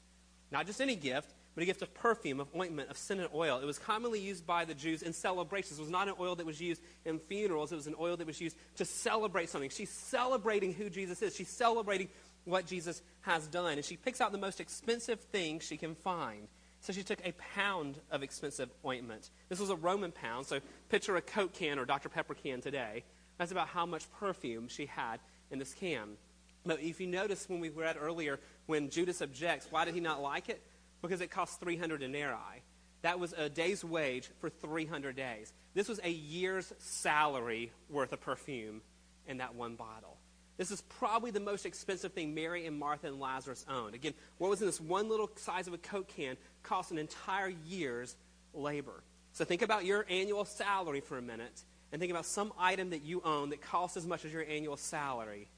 Not 0.50 0.66
just 0.66 0.80
any 0.80 0.96
gift, 0.96 1.32
but 1.58 1.64
a 1.64 1.66
gift 1.66 1.82
of 1.82 1.92
perfume, 1.92 2.38
of 2.38 2.46
ointment, 2.54 2.88
of 2.88 2.96
scented 2.96 3.30
oil. 3.34 3.58
It 3.58 3.64
was 3.64 3.80
commonly 3.80 4.20
used 4.20 4.46
by 4.46 4.64
the 4.64 4.74
Jews 4.74 5.02
in 5.02 5.12
celebrations. 5.12 5.80
It 5.80 5.82
was 5.82 5.90
not 5.90 6.06
an 6.06 6.14
oil 6.20 6.36
that 6.36 6.46
was 6.46 6.60
used 6.60 6.80
in 7.04 7.18
funerals, 7.18 7.72
it 7.72 7.74
was 7.74 7.88
an 7.88 7.96
oil 7.98 8.16
that 8.16 8.28
was 8.28 8.40
used 8.40 8.56
to 8.76 8.84
celebrate 8.84 9.48
something. 9.48 9.68
She's 9.68 9.90
celebrating 9.90 10.72
who 10.72 10.88
Jesus 10.88 11.20
is, 11.20 11.34
she's 11.34 11.48
celebrating 11.48 12.10
what 12.44 12.64
Jesus 12.64 13.02
has 13.22 13.48
done. 13.48 13.72
And 13.72 13.84
she 13.84 13.96
picks 13.96 14.20
out 14.20 14.30
the 14.30 14.38
most 14.38 14.60
expensive 14.60 15.18
thing 15.18 15.58
she 15.58 15.76
can 15.76 15.96
find. 15.96 16.46
So 16.80 16.92
she 16.92 17.02
took 17.02 17.18
a 17.26 17.32
pound 17.56 17.98
of 18.12 18.22
expensive 18.22 18.68
ointment. 18.86 19.28
This 19.48 19.58
was 19.58 19.70
a 19.70 19.76
Roman 19.76 20.12
pound, 20.12 20.46
so 20.46 20.60
picture 20.90 21.16
a 21.16 21.20
Coke 21.20 21.54
can 21.54 21.80
or 21.80 21.84
Dr. 21.84 22.08
Pepper 22.08 22.34
can 22.34 22.60
today. 22.60 23.02
That's 23.36 23.50
about 23.50 23.66
how 23.66 23.84
much 23.84 24.08
perfume 24.20 24.68
she 24.68 24.86
had 24.86 25.18
in 25.50 25.58
this 25.58 25.74
can. 25.74 26.18
But 26.64 26.80
if 26.82 27.00
you 27.00 27.08
notice 27.08 27.48
when 27.48 27.58
we 27.58 27.70
read 27.70 27.96
earlier, 27.98 28.38
when 28.66 28.90
Judas 28.90 29.22
objects, 29.22 29.66
why 29.70 29.84
did 29.84 29.94
he 29.94 30.00
not 30.00 30.22
like 30.22 30.48
it? 30.48 30.62
Because 31.02 31.20
it 31.20 31.30
cost 31.30 31.60
300 31.60 32.00
denarii. 32.00 32.62
That 33.02 33.20
was 33.20 33.32
a 33.32 33.48
day's 33.48 33.84
wage 33.84 34.28
for 34.40 34.50
300 34.50 35.14
days. 35.14 35.52
This 35.74 35.88
was 35.88 36.00
a 36.02 36.10
year's 36.10 36.72
salary 36.78 37.72
worth 37.88 38.12
of 38.12 38.20
perfume 38.20 38.82
in 39.26 39.38
that 39.38 39.54
one 39.54 39.76
bottle. 39.76 40.16
This 40.56 40.72
is 40.72 40.80
probably 40.80 41.30
the 41.30 41.38
most 41.38 41.64
expensive 41.64 42.12
thing 42.12 42.34
Mary 42.34 42.66
and 42.66 42.76
Martha 42.76 43.06
and 43.06 43.20
Lazarus 43.20 43.64
owned. 43.68 43.94
Again, 43.94 44.14
what 44.38 44.50
was 44.50 44.60
in 44.60 44.66
this 44.66 44.80
one 44.80 45.08
little 45.08 45.30
size 45.36 45.68
of 45.68 45.74
a 45.74 45.78
Coke 45.78 46.08
can 46.08 46.36
cost 46.64 46.90
an 46.90 46.98
entire 46.98 47.52
year's 47.66 48.16
labor. 48.52 49.04
So 49.32 49.44
think 49.44 49.62
about 49.62 49.84
your 49.84 50.04
annual 50.10 50.44
salary 50.44 51.00
for 51.00 51.16
a 51.16 51.22
minute 51.22 51.62
and 51.92 52.00
think 52.00 52.10
about 52.10 52.26
some 52.26 52.52
item 52.58 52.90
that 52.90 53.04
you 53.04 53.22
own 53.24 53.50
that 53.50 53.62
costs 53.62 53.96
as 53.96 54.04
much 54.04 54.24
as 54.24 54.32
your 54.32 54.44
annual 54.44 54.76
salary. 54.76 55.48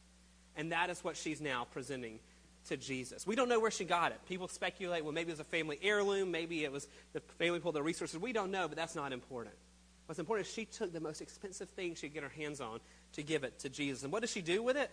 And 0.54 0.72
that 0.72 0.90
is 0.90 1.02
what 1.02 1.16
she's 1.16 1.40
now 1.40 1.66
presenting 1.72 2.20
to 2.68 2.76
Jesus. 2.76 3.26
We 3.26 3.34
don't 3.36 3.48
know 3.48 3.60
where 3.60 3.70
she 3.70 3.84
got 3.84 4.12
it. 4.12 4.20
People 4.28 4.48
speculate, 4.48 5.04
well, 5.04 5.12
maybe 5.12 5.30
it 5.30 5.34
was 5.34 5.40
a 5.40 5.44
family 5.44 5.78
heirloom, 5.82 6.30
maybe 6.30 6.64
it 6.64 6.72
was 6.72 6.86
the 7.12 7.20
family 7.38 7.60
pulled 7.60 7.74
the 7.74 7.82
resources. 7.82 8.18
We 8.18 8.32
don't 8.32 8.50
know, 8.50 8.68
but 8.68 8.76
that's 8.76 8.94
not 8.94 9.12
important. 9.12 9.54
What's 10.06 10.18
important 10.18 10.48
is 10.48 10.52
she 10.52 10.64
took 10.64 10.92
the 10.92 11.00
most 11.00 11.20
expensive 11.20 11.68
thing 11.70 11.94
she 11.94 12.08
could 12.08 12.14
get 12.14 12.22
her 12.22 12.28
hands 12.28 12.60
on 12.60 12.80
to 13.12 13.22
give 13.22 13.44
it 13.44 13.58
to 13.60 13.68
Jesus. 13.68 14.02
And 14.02 14.12
what 14.12 14.22
does 14.22 14.30
she 14.30 14.42
do 14.42 14.62
with 14.62 14.76
it? 14.76 14.90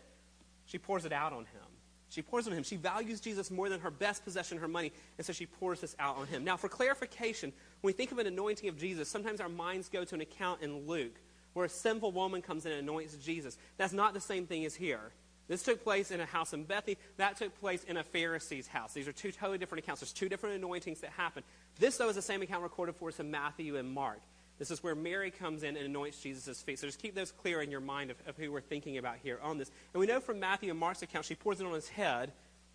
She 0.65 0.77
pours 0.77 1.05
it 1.05 1.13
out 1.13 1.33
on 1.33 1.39
him. 1.39 1.67
She 2.09 2.21
pours 2.21 2.47
it 2.47 2.51
on 2.51 2.57
him. 2.57 2.63
She 2.63 2.77
values 2.77 3.19
Jesus 3.19 3.51
more 3.51 3.67
than 3.67 3.79
her 3.81 3.91
best 3.91 4.24
possession, 4.24 4.59
her 4.59 4.67
money, 4.67 4.93
and 5.17 5.25
so 5.25 5.33
she 5.33 5.45
pours 5.45 5.81
this 5.81 5.95
out 6.00 6.17
on 6.17 6.27
him. 6.27 6.43
Now, 6.43 6.55
for 6.55 6.69
clarification, 6.69 7.51
when 7.81 7.89
we 7.89 7.93
think 7.93 8.12
of 8.12 8.19
an 8.19 8.27
anointing 8.27 8.69
of 8.69 8.77
Jesus, 8.77 9.09
sometimes 9.09 9.41
our 9.41 9.50
minds 9.50 9.89
go 9.89 10.03
to 10.03 10.15
an 10.15 10.21
account 10.21 10.62
in 10.62 10.88
Luke 10.88 11.19
where 11.53 11.65
a 11.65 11.69
sinful 11.69 12.12
woman 12.12 12.41
comes 12.43 12.65
in 12.65 12.71
and 12.71 12.81
anoints 12.81 13.15
Jesus. 13.15 13.57
That's 13.77 13.93
not 13.93 14.13
the 14.13 14.21
same 14.21 14.45
thing 14.45 14.63
as 14.65 14.75
here. 14.75 15.12
This 15.48 15.63
took 15.63 15.84
place 15.84 16.12
in 16.12 16.20
a 16.20 16.25
house 16.25 16.54
in 16.54 16.63
Bethany. 16.63 16.98
That 17.18 17.38
took 17.38 17.58
place 17.60 17.84
in 17.84 17.98
a 17.98 18.04
Pharisee's 18.04 18.68
house. 18.68 18.94
These 18.94 19.08
are 19.08 19.13
two 19.13 19.32
totally 19.32 19.58
different 19.58 19.84
accounts. 19.84 20.01
There's 20.01 20.13
two 20.13 20.30
different 20.30 20.56
anointings 20.56 21.01
that 21.01 21.12
happen. 21.12 21.44
This, 21.80 21.98
though, 21.98 22.10
is 22.10 22.16
the 22.16 22.22
same 22.22 22.42
account 22.42 22.63
recorded 22.63 22.96
for 22.96 23.10
us 23.10 23.20
in 23.20 23.32
Matthew 23.32 23.77
and 23.77 23.89
Mark. 23.89 24.20
This 24.60 24.72
is 24.72 24.84
where 24.84 24.96
Mary 24.96 25.32
comes 25.32 25.63
in 25.63 25.77
and 25.77 25.86
anoints 25.86 26.22
Jesus' 26.22 26.62
feet. 26.62 26.80
So 26.80 26.88
just 26.88 27.01
keep 27.01 27.16
those 27.16 27.32
clear 27.32 27.62
in 27.62 27.72
your 27.72 27.80
mind 27.80 28.12
of, 28.12 28.18
of 28.27 28.36
who 28.38 28.51
we're 28.51 28.62
thinking 28.62 28.98
about 28.98 29.18
here 29.24 29.39
on 29.42 29.58
this. 29.58 29.72
And 29.94 30.00
we 30.00 30.08
know 30.08 30.20
from 30.20 30.39
Matthew 30.39 30.72
and 30.72 30.80
Mark's 30.80 31.01
account, 31.04 31.25
she 31.25 31.36
pours 31.36 31.62
it 31.62 31.68
on 31.68 31.74
his 31.74 31.88
head 31.88 32.32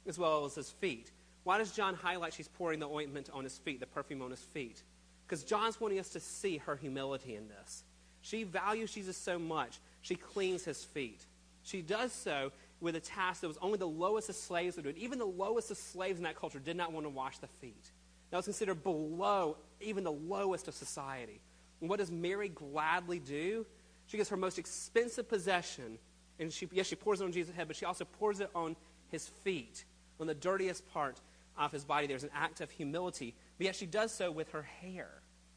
as 0.06 0.18
well 0.18 0.44
as 0.44 0.54
his 0.54 0.70
feet. 0.70 1.10
Why 1.44 1.58
does 1.58 1.72
John 1.72 1.94
highlight 1.94 2.34
she's 2.34 2.48
pouring 2.48 2.78
the 2.78 2.88
ointment 2.88 3.28
on 3.32 3.44
his 3.44 3.58
feet, 3.58 3.80
the 3.80 3.86
perfume 3.86 4.22
on 4.22 4.30
his 4.30 4.40
feet? 4.40 4.80
Because 5.26 5.42
John's 5.42 5.80
wanting 5.80 5.98
us 5.98 6.10
to 6.10 6.20
see 6.20 6.58
her 6.58 6.76
humility 6.76 7.34
in 7.34 7.48
this. 7.48 7.82
She 8.20 8.44
values 8.44 8.92
Jesus 8.92 9.16
so 9.16 9.38
much, 9.38 9.80
she 10.02 10.14
cleans 10.14 10.64
his 10.64 10.84
feet. 10.84 11.20
She 11.64 11.82
does 11.82 12.12
so 12.12 12.52
with 12.82 12.96
a 12.96 13.00
task 13.00 13.40
that 13.40 13.48
was 13.48 13.58
only 13.62 13.78
the 13.78 13.86
lowest 13.86 14.28
of 14.28 14.34
slaves 14.34 14.76
would 14.76 14.82
do 14.82 14.88
it. 14.88 14.98
Even 14.98 15.18
the 15.18 15.24
lowest 15.24 15.70
of 15.70 15.76
slaves 15.76 16.18
in 16.18 16.24
that 16.24 16.36
culture 16.36 16.58
did 16.58 16.76
not 16.76 16.92
want 16.92 17.06
to 17.06 17.10
wash 17.10 17.38
the 17.38 17.46
feet. 17.46 17.92
That 18.30 18.38
was 18.38 18.44
considered 18.44 18.82
below 18.82 19.56
even 19.80 20.02
the 20.02 20.12
lowest 20.12 20.66
of 20.66 20.74
society. 20.74 21.40
And 21.80 21.88
what 21.88 22.00
does 22.00 22.10
Mary 22.10 22.48
gladly 22.48 23.20
do? 23.20 23.64
She 24.06 24.16
gets 24.16 24.28
her 24.30 24.36
most 24.36 24.58
expensive 24.58 25.28
possession, 25.28 25.96
and 26.40 26.52
she, 26.52 26.68
yes, 26.72 26.86
she 26.86 26.96
pours 26.96 27.20
it 27.20 27.24
on 27.24 27.32
Jesus' 27.32 27.54
head, 27.54 27.68
but 27.68 27.76
she 27.76 27.84
also 27.84 28.04
pours 28.04 28.40
it 28.40 28.50
on 28.54 28.74
his 29.10 29.28
feet, 29.44 29.84
on 30.18 30.26
the 30.26 30.34
dirtiest 30.34 30.86
part 30.92 31.20
of 31.56 31.70
his 31.70 31.84
body. 31.84 32.08
There's 32.08 32.24
an 32.24 32.30
act 32.34 32.60
of 32.60 32.70
humility, 32.70 33.34
but 33.58 33.64
yet 33.64 33.76
she 33.76 33.86
does 33.86 34.12
so 34.12 34.32
with 34.32 34.50
her 34.50 34.62
hair. 34.62 35.08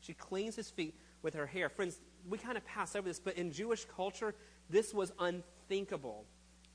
She 0.01 0.13
cleans 0.13 0.55
his 0.55 0.69
feet 0.69 0.93
with 1.23 1.33
her 1.33 1.47
hair. 1.47 1.69
Friends, 1.69 1.99
we 2.29 2.37
kind 2.37 2.55
of 2.55 2.65
pass 2.65 2.95
over 2.95 3.07
this, 3.07 3.19
but 3.19 3.35
in 3.35 3.51
Jewish 3.51 3.85
culture, 3.95 4.35
this 4.69 4.93
was 4.93 5.11
unthinkable. 5.19 6.25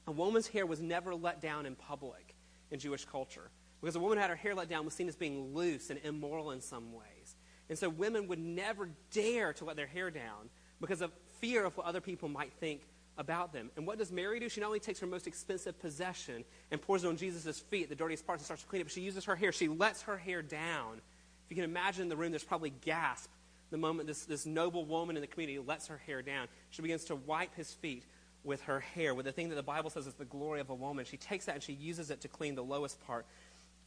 A 0.07 0.13
woman's 0.13 0.47
hair 0.47 0.67
was 0.67 0.81
never 0.81 1.15
let 1.15 1.41
down 1.41 1.67
in 1.67 1.75
public 1.75 2.35
in 2.71 2.79
Jewish 2.79 3.05
culture 3.05 3.51
because 3.81 3.97
a 3.97 4.01
woman 4.01 4.19
who 4.19 4.23
had 4.23 4.31
her 4.31 4.37
hair 4.37 4.55
let 4.55 4.69
down 4.69 4.85
was 4.85 4.95
seen 4.95 5.09
as 5.09 5.17
being 5.17 5.55
loose 5.55 5.91
and 5.91 6.01
immoral 6.05 6.51
in 6.51 6.61
some 6.61 6.93
ways. 6.93 7.37
And 7.69 7.79
so 7.79 7.89
women 7.89 8.27
would 8.29 8.39
never 8.39 8.91
dare 9.13 9.53
to 9.55 9.65
let 9.65 9.77
their 9.77 9.87
hair 9.87 10.11
down 10.11 10.51
because 10.81 11.01
of 11.01 11.13
fear 11.41 11.65
of 11.65 11.77
what 11.77 11.87
other 11.87 12.01
people 12.01 12.29
might 12.29 12.53
think 12.55 12.83
about 13.17 13.53
them. 13.53 13.71
And 13.77 13.87
what 13.87 13.99
does 13.99 14.11
Mary 14.11 14.41
do? 14.41 14.49
She 14.49 14.61
not 14.61 14.69
only 14.69 14.81
takes 14.81 15.01
her 15.01 15.07
most 15.07 15.27
expensive 15.27 15.79
possession 15.79 16.45
and 16.71 16.81
pours 16.81 17.05
it 17.05 17.09
on 17.09 17.17
Jesus' 17.17 17.61
feet, 17.61 17.89
the 17.89 17.95
dirtiest 17.95 18.27
parts, 18.27 18.41
and 18.41 18.47
starts 18.47 18.63
to 18.63 18.69
clean 18.69 18.81
it, 18.81 18.85
but 18.85 18.93
she 18.93 19.03
uses 19.03 19.25
her 19.27 19.37
hair. 19.37 19.53
She 19.53 19.69
lets 19.69 20.03
her 20.03 20.17
hair 20.17 20.43
down. 20.43 21.01
If 21.45 21.51
you 21.51 21.57
can 21.57 21.65
imagine 21.65 22.03
in 22.03 22.09
the 22.09 22.17
room, 22.17 22.33
there's 22.33 22.45
probably 22.45 22.71
gasp 22.71 23.31
the 23.71 23.77
moment 23.77 24.09
this, 24.09 24.25
this 24.25 24.47
noble 24.47 24.85
woman 24.85 25.17
in 25.17 25.21
the 25.21 25.29
community 25.29 25.59
lets 25.59 25.87
her 25.87 25.99
hair 25.99 26.23
down. 26.23 26.49
She 26.71 26.83
begins 26.83 27.05
to 27.05 27.17
wipe 27.17 27.55
his 27.55 27.73
feet 27.75 28.05
with 28.45 28.63
her 28.63 28.81
hair, 28.81 29.15
with 29.15 29.27
the 29.27 29.33
thing 29.33 29.51
that 29.51 29.55
the 29.55 29.63
Bible 29.63 29.91
says 29.91 30.07
is 30.07 30.15
the 30.15 30.25
glory 30.25 30.61
of 30.61 30.71
a 30.71 30.75
woman. 30.75 31.05
She 31.05 31.17
takes 31.17 31.47
that 31.47 31.57
and 31.57 31.63
she 31.63 31.73
uses 31.73 32.11
it 32.11 32.23
to 32.23 32.29
clean 32.29 32.55
the 32.55 32.65
lowest 32.65 33.01
part 33.07 33.27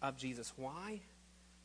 of 0.02 0.18
Jesus. 0.18 0.54
Why? 0.56 1.02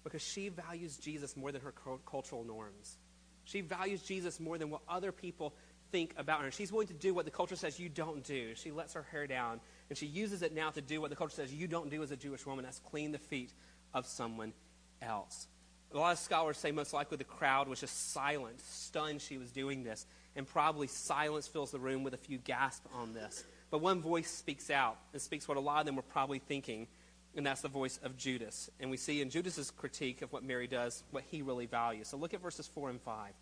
Because 0.05 0.23
she 0.23 0.49
values 0.49 0.97
Jesus 0.97 1.37
more 1.37 1.53
than 1.53 1.61
her 1.61 1.75
cultural 2.07 2.45
norms. 2.45 2.97
She 3.45 3.61
values 3.61 4.03
Jesus 4.03 4.41
more 4.41 4.59
than 4.59 4.71
what 4.71 4.83
other 4.89 5.13
people 5.13 5.55
think 5.91 6.15
about 6.17 6.43
her. 6.43 6.51
She's 6.51 6.71
willing 6.71 6.89
to 6.89 6.95
do 6.95 7.15
what 7.15 7.25
the 7.25 7.31
culture 7.31 7.57
says 7.57 7.81
you 7.81 7.89
don't 7.89 8.23
do. 8.25 8.55
She 8.55 8.71
lets 8.71 8.95
her 8.95 9.07
hair 9.11 9.27
down, 9.27 9.61
and 9.89 9.99
she 9.99 10.07
uses 10.07 10.43
it 10.43 10.55
now 10.55 10.71
to 10.71 10.81
do 10.81 11.01
what 11.01 11.11
the 11.11 11.17
culture 11.17 11.37
says 11.37 11.53
you 11.53 11.67
don't 11.67 11.91
do 11.91 12.03
as 12.03 12.11
a 12.11 12.17
Jewish 12.17 12.45
woman. 12.45 12.65
That's 12.65 12.79
clean 12.79 13.13
the 13.13 13.19
feet 13.19 13.53
of 13.95 14.07
someone 14.07 14.53
else. 15.01 15.47
A 15.93 15.99
lot 15.99 16.13
of 16.13 16.19
scholars 16.19 16.59
say 16.59 16.71
most 16.71 16.93
likely 16.93 17.17
the 17.17 17.25
crowd 17.25 17.69
was 17.69 17.81
just 17.81 18.13
silent, 18.13 18.61
stunned 18.61 19.23
she 19.23 19.39
was 19.39 19.51
doing 19.51 19.85
this, 19.85 20.07
and 20.37 20.47
probably 20.47 20.87
silence 20.87 21.49
fills 21.49 21.71
the 21.71 21.79
room 21.79 22.05
with 22.05 22.15
a 22.15 22.19
few 22.19 22.39
gasps 22.39 22.87
on 22.95 23.15
this. 23.15 23.45
But 23.71 23.81
one 23.81 24.01
voice 24.01 24.31
speaks 24.31 24.71
out 24.71 24.99
and 25.13 25.21
speaks 25.21 25.49
what 25.49 25.57
a 25.57 25.61
lot 25.61 25.81
of 25.81 25.87
them 25.87 25.97
were 25.97 26.03
probably 26.03 26.39
thinking, 26.39 26.89
and 27.37 27.47
that's 27.47 27.63
the 27.63 27.69
voice 27.69 27.99
of 28.03 28.17
Judas. 28.17 28.71
And 28.81 28.91
we 28.91 28.97
see 28.97 29.23
in 29.23 29.31
Judas's 29.31 29.71
critique 29.71 30.23
of 30.23 30.33
what 30.33 30.43
Mary 30.43 30.67
does 30.67 31.03
what 31.11 31.25
he 31.31 31.43
really 31.43 31.67
values. 31.67 32.09
So 32.09 32.17
look 32.17 32.35
at 32.35 32.43
verses 32.43 32.67
4 32.67 32.91
and 32.91 33.01
5. 33.01 33.33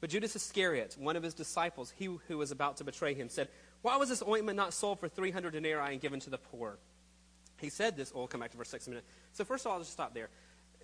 But 0.00 0.10
Judas 0.10 0.36
Iscariot, 0.36 0.96
one 0.98 1.16
of 1.16 1.22
his 1.22 1.34
disciples, 1.34 1.92
he 1.96 2.08
who 2.28 2.38
was 2.38 2.50
about 2.50 2.76
to 2.76 2.84
betray 2.84 3.14
him, 3.14 3.28
said, 3.28 3.48
Why 3.82 3.96
was 3.96 4.08
this 4.08 4.22
ointment 4.22 4.56
not 4.56 4.72
sold 4.72 5.00
for 5.00 5.08
300 5.08 5.52
denarii 5.52 5.92
and 5.92 6.00
given 6.00 6.20
to 6.20 6.30
the 6.30 6.38
poor? 6.38 6.78
He 7.60 7.68
said 7.68 7.96
this. 7.96 8.12
Oh, 8.14 8.18
we'll 8.18 8.28
come 8.28 8.40
back 8.40 8.52
to 8.52 8.56
verse 8.56 8.68
6 8.68 8.86
in 8.86 8.92
a 8.92 8.94
minute. 8.94 9.04
So, 9.32 9.44
first 9.44 9.64
of 9.64 9.70
all, 9.70 9.74
I'll 9.74 9.80
just 9.80 9.92
stop 9.92 10.14
there. 10.14 10.28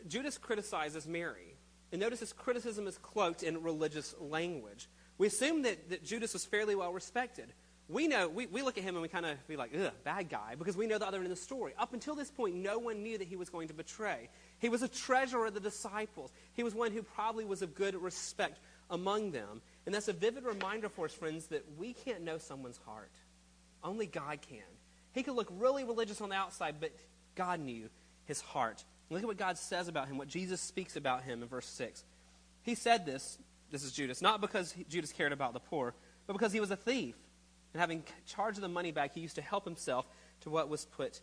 Judas 0.06 0.38
criticizes 0.38 1.06
Mary. 1.06 1.56
And 1.92 2.00
notice 2.00 2.20
his 2.20 2.32
criticism 2.32 2.86
is 2.86 2.98
cloaked 2.98 3.42
in 3.42 3.62
religious 3.62 4.14
language. 4.18 4.88
We 5.16 5.28
assume 5.28 5.62
that, 5.62 5.90
that 5.90 6.04
Judas 6.04 6.32
was 6.32 6.44
fairly 6.44 6.74
well 6.74 6.92
respected. 6.92 7.52
We 7.88 8.08
know, 8.08 8.28
we, 8.28 8.46
we 8.46 8.62
look 8.62 8.78
at 8.78 8.84
him 8.84 8.94
and 8.94 9.02
we 9.02 9.08
kind 9.08 9.26
of 9.26 9.46
be 9.46 9.56
like, 9.56 9.70
ugh, 9.78 9.92
bad 10.04 10.30
guy, 10.30 10.54
because 10.58 10.76
we 10.76 10.86
know 10.86 10.96
the 10.98 11.06
other 11.06 11.18
end 11.18 11.26
of 11.26 11.30
the 11.30 11.36
story. 11.36 11.74
Up 11.78 11.92
until 11.92 12.14
this 12.14 12.30
point, 12.30 12.54
no 12.54 12.78
one 12.78 13.02
knew 13.02 13.18
that 13.18 13.28
he 13.28 13.36
was 13.36 13.50
going 13.50 13.68
to 13.68 13.74
betray. 13.74 14.30
He 14.58 14.70
was 14.70 14.82
a 14.82 14.88
treasurer 14.88 15.46
of 15.46 15.54
the 15.54 15.60
disciples. 15.60 16.32
He 16.54 16.62
was 16.62 16.74
one 16.74 16.92
who 16.92 17.02
probably 17.02 17.44
was 17.44 17.60
of 17.60 17.74
good 17.74 17.94
respect 17.94 18.58
among 18.90 19.32
them. 19.32 19.60
And 19.84 19.94
that's 19.94 20.08
a 20.08 20.14
vivid 20.14 20.44
reminder 20.44 20.88
for 20.88 21.04
us, 21.04 21.12
friends, 21.12 21.46
that 21.48 21.64
we 21.78 21.92
can't 21.92 22.22
know 22.22 22.38
someone's 22.38 22.80
heart. 22.86 23.10
Only 23.82 24.06
God 24.06 24.40
can. 24.40 24.64
He 25.12 25.22
could 25.22 25.34
look 25.34 25.52
really 25.58 25.84
religious 25.84 26.22
on 26.22 26.30
the 26.30 26.36
outside, 26.36 26.76
but 26.80 26.90
God 27.34 27.60
knew 27.60 27.90
his 28.24 28.40
heart. 28.40 28.82
Look 29.14 29.22
at 29.22 29.28
what 29.28 29.36
God 29.36 29.56
says 29.56 29.86
about 29.86 30.08
him, 30.08 30.18
what 30.18 30.26
Jesus 30.26 30.60
speaks 30.60 30.96
about 30.96 31.22
him 31.22 31.40
in 31.40 31.48
verse 31.48 31.66
6. 31.66 32.02
He 32.64 32.74
said 32.74 33.06
this, 33.06 33.38
this 33.70 33.84
is 33.84 33.92
Judas, 33.92 34.20
not 34.20 34.40
because 34.40 34.74
Judas 34.88 35.12
cared 35.12 35.30
about 35.30 35.52
the 35.52 35.60
poor, 35.60 35.94
but 36.26 36.32
because 36.32 36.52
he 36.52 36.58
was 36.58 36.72
a 36.72 36.76
thief. 36.76 37.14
And 37.72 37.80
having 37.80 38.02
charge 38.26 38.56
of 38.56 38.62
the 38.62 38.68
money 38.68 38.90
bag, 38.90 39.12
he 39.14 39.20
used 39.20 39.36
to 39.36 39.42
help 39.42 39.64
himself 39.64 40.04
to 40.40 40.50
what 40.50 40.68
was 40.68 40.84
put 40.84 41.20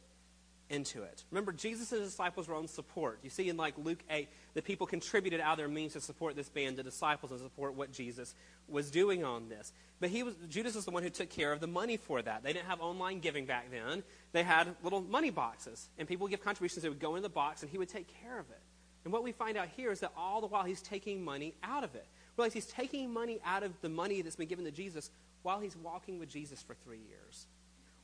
into 0.71 1.03
it. 1.03 1.23
Remember, 1.29 1.51
Jesus 1.51 1.91
and 1.91 2.01
his 2.01 2.11
disciples 2.11 2.47
were 2.47 2.55
on 2.55 2.67
support. 2.67 3.19
You 3.23 3.29
see 3.29 3.49
in 3.49 3.57
like 3.57 3.75
Luke 3.77 3.99
8, 4.09 4.29
the 4.53 4.61
people 4.61 4.87
contributed 4.87 5.41
out 5.41 5.53
of 5.53 5.57
their 5.57 5.67
means 5.67 5.93
to 5.93 6.01
support 6.01 6.35
this 6.35 6.49
band, 6.49 6.77
the 6.77 6.83
disciples, 6.83 7.31
and 7.31 7.39
support 7.41 7.75
what 7.75 7.91
Jesus 7.91 8.33
was 8.67 8.89
doing 8.89 9.23
on 9.23 9.49
this. 9.49 9.73
But 9.99 10.09
he 10.09 10.23
was, 10.23 10.35
Judas 10.49 10.75
was 10.75 10.85
the 10.85 10.91
one 10.91 11.03
who 11.03 11.09
took 11.09 11.29
care 11.29 11.51
of 11.51 11.59
the 11.59 11.67
money 11.67 11.97
for 11.97 12.21
that. 12.21 12.43
They 12.43 12.53
didn't 12.53 12.67
have 12.67 12.81
online 12.81 13.19
giving 13.19 13.45
back 13.45 13.69
then. 13.69 14.03
They 14.31 14.43
had 14.43 14.73
little 14.83 15.01
money 15.01 15.29
boxes, 15.29 15.89
and 15.97 16.07
people 16.07 16.25
would 16.25 16.31
give 16.31 16.43
contributions. 16.43 16.83
They 16.83 16.89
would 16.89 16.99
go 16.99 17.15
in 17.15 17.23
the 17.23 17.29
box, 17.29 17.61
and 17.61 17.69
he 17.69 17.77
would 17.77 17.89
take 17.89 18.07
care 18.21 18.39
of 18.39 18.49
it. 18.49 18.61
And 19.03 19.11
what 19.11 19.23
we 19.23 19.31
find 19.31 19.57
out 19.57 19.67
here 19.75 19.91
is 19.91 19.99
that 19.99 20.11
all 20.15 20.41
the 20.41 20.47
while 20.47 20.63
he's 20.63 20.81
taking 20.81 21.23
money 21.23 21.53
out 21.63 21.83
of 21.83 21.95
it. 21.95 22.05
Realize 22.37 22.53
he's 22.53 22.65
taking 22.67 23.11
money 23.11 23.39
out 23.45 23.63
of 23.63 23.79
the 23.81 23.89
money 23.89 24.21
that's 24.21 24.35
been 24.35 24.47
given 24.47 24.65
to 24.65 24.71
Jesus 24.71 25.09
while 25.41 25.59
he's 25.59 25.75
walking 25.75 26.19
with 26.19 26.29
Jesus 26.29 26.61
for 26.61 26.75
three 26.75 26.99
years. 27.09 27.47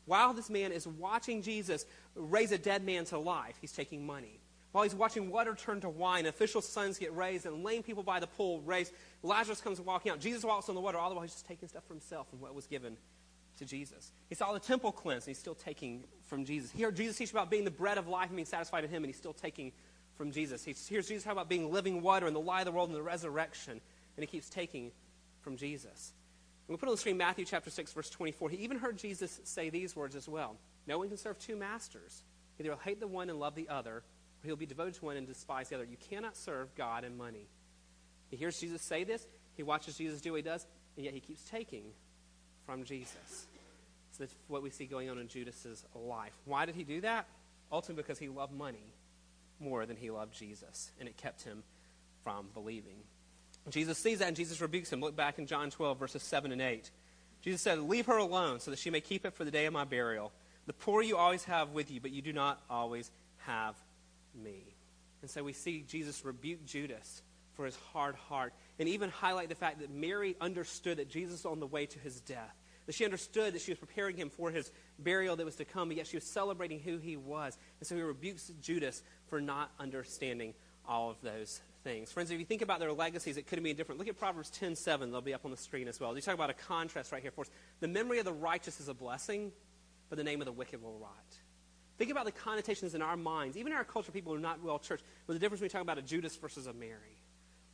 While 0.08 0.34
this 0.34 0.50
man 0.50 0.72
is 0.72 0.88
watching 0.88 1.44
Jesus 1.44 1.86
raise 2.16 2.52
a 2.52 2.58
dead 2.58 2.84
man 2.84 3.06
to 3.06 3.20
life, 3.20 3.56
he's 3.62 3.74
taking 3.74 4.06
money. 4.06 4.40
While 4.72 4.84
he's 4.84 4.96
watching 4.96 5.30
water 5.30 5.54
turn 5.54 5.82
to 5.82 5.90
wine, 5.90 6.26
official 6.26 6.62
sons 6.62 6.98
get 6.98 7.16
raised, 7.16 7.46
and 7.46 7.64
lame 7.64 7.84
people 7.84 8.04
by 8.04 8.20
the 8.20 8.28
pool 8.28 8.62
raised, 8.62 8.94
Lazarus 9.22 9.62
comes 9.62 9.80
walking 9.82 10.12
out. 10.12 10.20
Jesus 10.20 10.44
walks 10.44 10.70
on 10.70 10.76
the 10.76 10.82
water, 10.82 10.98
all 10.98 11.10
the 11.10 11.16
while 11.16 11.24
he's 11.24 11.34
just 11.34 11.48
taking 11.48 11.68
stuff 11.68 11.84
for 11.88 11.94
himself 11.94 12.28
and 12.32 12.42
what 12.42 12.56
was 12.56 12.68
given 12.68 12.98
to 13.58 13.66
Jesus. 13.66 14.12
He 14.30 14.36
saw 14.36 14.54
the 14.54 14.60
temple 14.60 14.92
cleansed, 14.92 15.28
and 15.28 15.36
he's 15.36 15.40
still 15.40 15.56
taking 15.56 16.04
from 16.26 16.46
Jesus. 16.46 16.72
He 16.72 16.84
heard 16.84 16.96
Jesus 16.96 17.18
teach 17.18 17.32
about 17.32 17.50
being 17.50 17.66
the 17.66 17.72
bread 17.72 17.98
of 17.98 18.08
life 18.08 18.28
and 18.28 18.36
being 18.36 18.46
satisfied 18.46 18.84
in 18.84 18.90
him, 18.90 19.04
and 19.04 19.08
he's 19.08 19.18
still 19.18 19.34
taking 19.34 19.72
from 20.16 20.32
Jesus. 20.32 20.64
He 20.64 20.74
hears 20.88 21.08
Jesus 21.08 21.24
talk 21.24 21.34
about 21.34 21.50
being 21.50 21.72
living 21.72 22.02
water 22.02 22.28
and 22.28 22.36
the 22.36 22.40
light 22.40 22.62
of 22.62 22.66
the 22.66 22.72
world 22.72 22.90
and 22.90 22.98
the 22.98 23.04
resurrection, 23.04 23.74
and 23.74 24.24
he 24.24 24.28
keeps 24.28 24.50
taking 24.50 24.92
from 25.42 25.58
Jesus. 25.58 26.14
We 26.68 26.76
put 26.76 26.90
on 26.90 26.96
the 26.96 27.00
screen 27.00 27.18
Matthew 27.18 27.46
chapter 27.46 27.70
6, 27.70 27.94
verse 27.94 28.10
24. 28.10 28.50
He 28.50 28.58
even 28.58 28.78
heard 28.78 28.98
Jesus 28.98 29.40
say 29.46 29.70
these 29.70 29.96
words 29.96 30.16
as 30.16 30.28
well. 30.28 30.58
No 30.86 30.98
one 30.98 31.08
can 31.08 31.18
serve 31.18 31.40
two 31.40 31.56
masters. 31.56 32.24
Either 32.60 32.70
he'll 32.70 32.80
hate 32.80 33.00
the 33.00 33.08
one 33.08 33.30
and 33.30 33.40
love 33.40 33.56
the 33.56 33.70
other, 33.70 33.98
or 33.98 34.04
he'll 34.44 34.58
be 34.58 34.66
devoted 34.66 34.96
to 34.96 35.06
one 35.06 35.16
and 35.16 35.26
despise 35.26 35.70
the 35.70 35.76
other. 35.76 35.86
You 35.86 35.98
cannot 36.10 36.36
serve 36.36 36.74
God 36.76 37.06
and 37.06 37.18
money. 37.18 37.48
He 38.30 38.36
hears 38.36 38.60
Jesus 38.60 38.82
say 38.82 39.06
this. 39.06 39.26
He 39.56 39.64
watches 39.64 39.98
Jesus 39.98 40.20
do 40.20 40.32
what 40.32 40.38
he 40.38 40.42
does, 40.44 40.66
and 40.98 41.06
yet 41.06 41.14
he 41.14 41.22
keeps 41.22 41.44
taking 41.50 41.86
from 42.66 42.84
Jesus. 42.84 43.48
So 44.12 44.24
that's 44.24 44.36
what 44.48 44.62
we 44.62 44.70
see 44.70 44.86
going 44.86 45.10
on 45.10 45.20
in 45.20 45.30
Judas's 45.30 45.86
life. 45.96 46.34
Why 46.46 46.66
did 46.66 46.76
he 46.76 46.84
do 46.84 47.02
that? 47.02 47.28
Ultimately, 47.72 48.04
because 48.04 48.20
he 48.20 48.28
loved 48.28 48.54
money 48.54 48.94
more 49.60 49.86
than 49.86 49.96
he 49.96 50.12
loved 50.12 50.34
Jesus, 50.34 50.92
and 51.00 51.08
it 51.08 51.16
kept 51.16 51.44
him 51.44 51.64
from 52.24 52.48
believing. 52.54 52.98
Jesus 53.70 53.98
sees 53.98 54.20
that 54.20 54.28
and 54.28 54.38
Jesus 54.38 54.62
rebukes 54.62 54.92
him. 54.92 55.02
Look 55.02 55.16
back 55.16 55.40
in 55.40 55.46
John 55.46 55.70
12, 55.70 56.00
verses 56.00 56.24
7 56.24 56.52
and 56.52 56.62
8. 56.62 56.90
Jesus 57.42 57.62
said, 57.62 57.80
Leave 57.80 58.06
her 58.06 58.18
alone 58.18 58.60
so 58.60 58.72
that 58.72 58.80
she 58.80 58.90
may 58.90 59.02
keep 59.02 59.26
it 59.26 59.34
for 59.34 59.46
the 59.46 59.52
day 59.52 59.66
of 59.66 59.74
my 59.74 59.84
burial. 59.84 60.32
The 60.66 60.74
poor 60.74 61.02
you 61.02 61.18
always 61.18 61.44
have 61.46 61.70
with 61.70 61.92
you, 61.92 62.02
but 62.02 62.12
you 62.12 62.22
do 62.22 62.34
not 62.34 62.62
always 62.70 63.12
have 63.40 63.76
me. 64.36 64.76
And 65.22 65.30
so 65.30 65.44
we 65.44 65.54
see 65.54 65.84
Jesus 65.88 66.24
rebuke 66.24 66.66
Judas 66.66 67.22
for 67.54 67.66
his 67.66 67.78
hard 67.92 68.16
heart 68.16 68.54
and 68.80 68.88
even 68.88 69.10
highlight 69.10 69.50
the 69.50 69.56
fact 69.56 69.80
that 69.80 69.90
Mary 69.90 70.36
understood 70.40 70.98
that 70.98 71.10
Jesus 71.10 71.44
was 71.44 71.46
on 71.46 71.60
the 71.60 71.68
way 71.68 71.86
to 71.86 72.00
his 72.00 72.22
death. 72.22 72.56
That 72.86 72.96
she 72.96 73.04
understood 73.04 73.54
that 73.54 73.62
she 73.62 73.72
was 73.72 73.80
preparing 73.80 74.16
him 74.16 74.30
for 74.30 74.50
his 74.50 74.72
burial 75.00 75.36
that 75.36 75.46
was 75.46 75.56
to 75.56 75.66
come, 75.66 75.90
but 75.90 75.98
yet 75.98 76.08
she 76.08 76.16
was 76.16 76.24
celebrating 76.24 76.80
who 76.80 76.98
he 76.98 77.18
was. 77.18 77.58
And 77.80 77.88
so 77.88 77.96
he 77.96 78.02
rebukes 78.02 78.50
Judas 78.62 79.04
for 79.28 79.42
not 79.42 79.72
understanding 79.80 80.54
all 80.88 81.10
of 81.10 81.20
those 81.22 81.60
things. 81.88 82.12
Friends, 82.12 82.32
if 82.32 82.38
you 82.38 82.46
think 82.46 82.62
about 82.62 82.82
their 82.82 82.92
legacies, 82.92 83.38
it 83.38 83.48
could 83.48 83.58
have 83.58 83.64
been 83.64 83.78
different. 83.78 83.98
Look 83.98 84.10
at 84.10 84.18
Proverbs 84.18 84.50
10 84.50 84.76
7. 84.76 85.10
They'll 85.10 85.22
be 85.22 85.34
up 85.34 85.46
on 85.46 85.52
the 85.52 85.58
screen 85.58 85.88
as 85.88 86.02
well. 86.02 86.14
You 86.14 86.22
talk 86.22 86.34
about 86.34 86.50
a 86.50 86.54
contrast 86.54 87.14
right 87.14 87.22
here 87.22 87.32
for 87.32 87.42
us. 87.42 87.50
The 87.80 87.88
memory 87.88 88.20
of 88.20 88.26
the 88.26 88.34
righteous 88.34 88.82
is 88.82 88.90
a 88.90 88.94
blessing, 88.94 89.54
but 90.10 90.18
the 90.18 90.24
name 90.24 90.42
of 90.42 90.46
the 90.46 90.52
wicked 90.52 90.82
will 90.82 90.98
rot. 91.00 91.38
Think 91.98 92.12
about 92.12 92.26
the 92.26 92.34
connotations 92.34 92.94
in 92.94 93.02
our 93.02 93.16
minds, 93.16 93.56
even 93.56 93.72
in 93.72 93.78
our 93.78 93.86
culture, 93.86 94.12
people 94.12 94.34
who 94.34 94.38
are 94.38 94.42
not 94.42 94.62
well 94.62 94.80
church, 94.80 95.00
with 95.28 95.36
the 95.36 95.40
difference 95.40 95.62
between 95.62 95.70
talking 95.70 95.86
about 95.86 95.98
a 95.98 96.02
Judas 96.02 96.36
versus 96.36 96.68
a 96.68 96.74
Mary. 96.74 97.22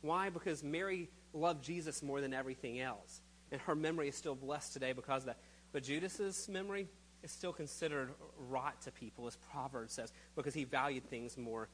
Why? 0.00 0.30
Because 0.30 0.62
Mary 0.62 1.10
loved 1.32 1.64
Jesus 1.64 2.00
more 2.00 2.20
than 2.20 2.32
everything 2.32 2.78
else. 2.78 3.20
And 3.50 3.60
her 3.62 3.74
memory 3.74 4.08
is 4.08 4.14
still 4.14 4.36
blessed 4.36 4.72
today 4.72 4.92
because 4.92 5.22
of 5.22 5.26
that. 5.26 5.38
But 5.72 5.82
Judas's 5.82 6.48
memory 6.48 6.86
is 7.24 7.32
still 7.32 7.52
considered 7.52 8.10
rot 8.48 8.80
to 8.82 8.92
people, 8.92 9.26
as 9.26 9.36
Proverbs 9.50 9.92
says, 9.92 10.12
because 10.36 10.54
he 10.54 10.62
valued 10.62 11.10
things 11.10 11.36
more 11.36 11.68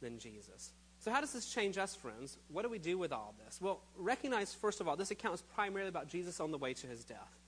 than 0.00 0.18
Jesus. 0.18 0.72
So, 1.00 1.12
how 1.12 1.20
does 1.20 1.32
this 1.32 1.52
change 1.52 1.78
us, 1.78 1.94
friends? 1.94 2.36
What 2.48 2.62
do 2.62 2.68
we 2.68 2.78
do 2.78 2.98
with 2.98 3.12
all 3.12 3.34
this? 3.44 3.60
Well, 3.60 3.80
recognize, 3.96 4.52
first 4.54 4.80
of 4.80 4.88
all, 4.88 4.96
this 4.96 5.10
account 5.10 5.34
is 5.34 5.42
primarily 5.54 5.88
about 5.88 6.08
Jesus 6.08 6.40
on 6.40 6.50
the 6.50 6.58
way 6.58 6.74
to 6.74 6.86
his 6.86 7.04
death. 7.04 7.38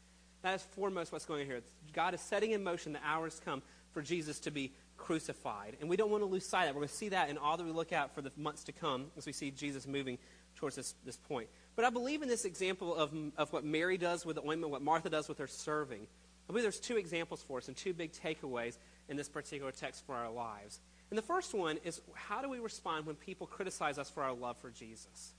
That 0.42 0.54
is 0.54 0.62
foremost 0.62 1.12
what's 1.12 1.24
going 1.24 1.42
on 1.42 1.46
here. 1.46 1.60
God 1.92 2.14
is 2.14 2.20
setting 2.20 2.52
in 2.52 2.62
motion 2.62 2.92
the 2.92 3.04
hours 3.04 3.40
come 3.44 3.62
for 3.92 4.02
Jesus 4.02 4.38
to 4.40 4.50
be 4.50 4.72
crucified. 4.96 5.76
And 5.80 5.90
we 5.90 5.96
don't 5.96 6.10
want 6.10 6.22
to 6.22 6.26
lose 6.26 6.46
sight 6.46 6.62
of 6.62 6.68
that. 6.68 6.74
We're 6.74 6.82
going 6.82 6.88
to 6.88 6.94
see 6.94 7.08
that 7.10 7.28
in 7.28 7.38
all 7.38 7.56
that 7.56 7.64
we 7.64 7.72
look 7.72 7.92
at 7.92 8.14
for 8.14 8.22
the 8.22 8.30
months 8.36 8.64
to 8.64 8.72
come 8.72 9.06
as 9.16 9.26
we 9.26 9.32
see 9.32 9.50
Jesus 9.50 9.86
moving 9.86 10.18
towards 10.56 10.76
this, 10.76 10.94
this 11.04 11.16
point. 11.16 11.48
But 11.76 11.84
I 11.84 11.90
believe 11.90 12.22
in 12.22 12.28
this 12.28 12.44
example 12.44 12.94
of, 12.94 13.12
of 13.36 13.52
what 13.52 13.64
Mary 13.64 13.98
does 13.98 14.24
with 14.24 14.36
the 14.36 14.42
ointment, 14.42 14.70
what 14.70 14.82
Martha 14.82 15.10
does 15.10 15.28
with 15.28 15.38
her 15.38 15.46
serving. 15.46 16.06
I 16.48 16.52
believe 16.52 16.62
there's 16.62 16.80
two 16.80 16.96
examples 16.96 17.42
for 17.42 17.58
us 17.58 17.68
and 17.68 17.76
two 17.76 17.92
big 17.92 18.12
takeaways 18.12 18.76
in 19.08 19.16
this 19.16 19.28
particular 19.28 19.72
text 19.72 20.04
for 20.06 20.14
our 20.14 20.30
lives. 20.30 20.80
And 21.10 21.18
the 21.18 21.22
first 21.22 21.54
one 21.54 21.78
is 21.84 22.00
how 22.14 22.40
do 22.40 22.48
we 22.48 22.60
respond 22.60 23.06
when 23.06 23.16
people 23.16 23.46
criticize 23.46 23.98
us 23.98 24.08
for 24.08 24.22
our 24.22 24.32
love 24.32 24.56
for 24.58 24.70
Jesus? 24.70 25.32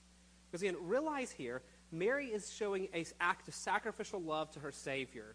Because 0.50 0.62
again, 0.62 0.76
realize 0.80 1.30
here, 1.30 1.62
Mary 1.90 2.26
is 2.26 2.52
showing 2.52 2.88
an 2.92 3.04
act 3.20 3.48
of 3.48 3.54
sacrificial 3.54 4.20
love 4.20 4.50
to 4.52 4.60
her 4.60 4.70
Savior. 4.70 5.34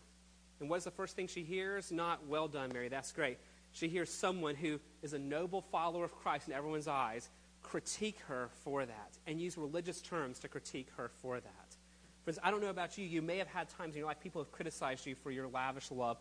And 0.59 0.69
what 0.69 0.77
is 0.77 0.83
the 0.83 0.91
first 0.91 1.15
thing 1.15 1.27
she 1.27 1.43
hears? 1.43 1.91
Not, 1.91 2.27
well 2.27 2.47
done, 2.47 2.71
Mary, 2.71 2.87
that's 2.87 3.11
great. 3.11 3.37
She 3.71 3.87
hears 3.87 4.11
someone 4.11 4.55
who 4.55 4.79
is 5.01 5.13
a 5.13 5.19
noble 5.19 5.61
follower 5.61 6.05
of 6.05 6.15
Christ 6.15 6.47
in 6.47 6.53
everyone's 6.53 6.87
eyes 6.87 7.29
critique 7.63 8.19
her 8.27 8.49
for 8.63 8.85
that 8.85 9.17
and 9.25 9.41
use 9.41 9.57
religious 9.57 10.01
terms 10.01 10.39
to 10.39 10.47
critique 10.47 10.87
her 10.95 11.09
for 11.21 11.39
that. 11.39 11.75
Friends, 12.23 12.39
I 12.43 12.51
don't 12.51 12.61
know 12.61 12.69
about 12.69 12.97
you. 12.97 13.05
You 13.05 13.21
may 13.21 13.37
have 13.37 13.47
had 13.47 13.69
times 13.69 13.95
in 13.95 13.99
your 13.99 14.07
life 14.07 14.19
people 14.19 14.41
have 14.41 14.51
criticized 14.51 15.05
you 15.05 15.15
for 15.15 15.31
your 15.31 15.47
lavish 15.47 15.91
love 15.91 16.17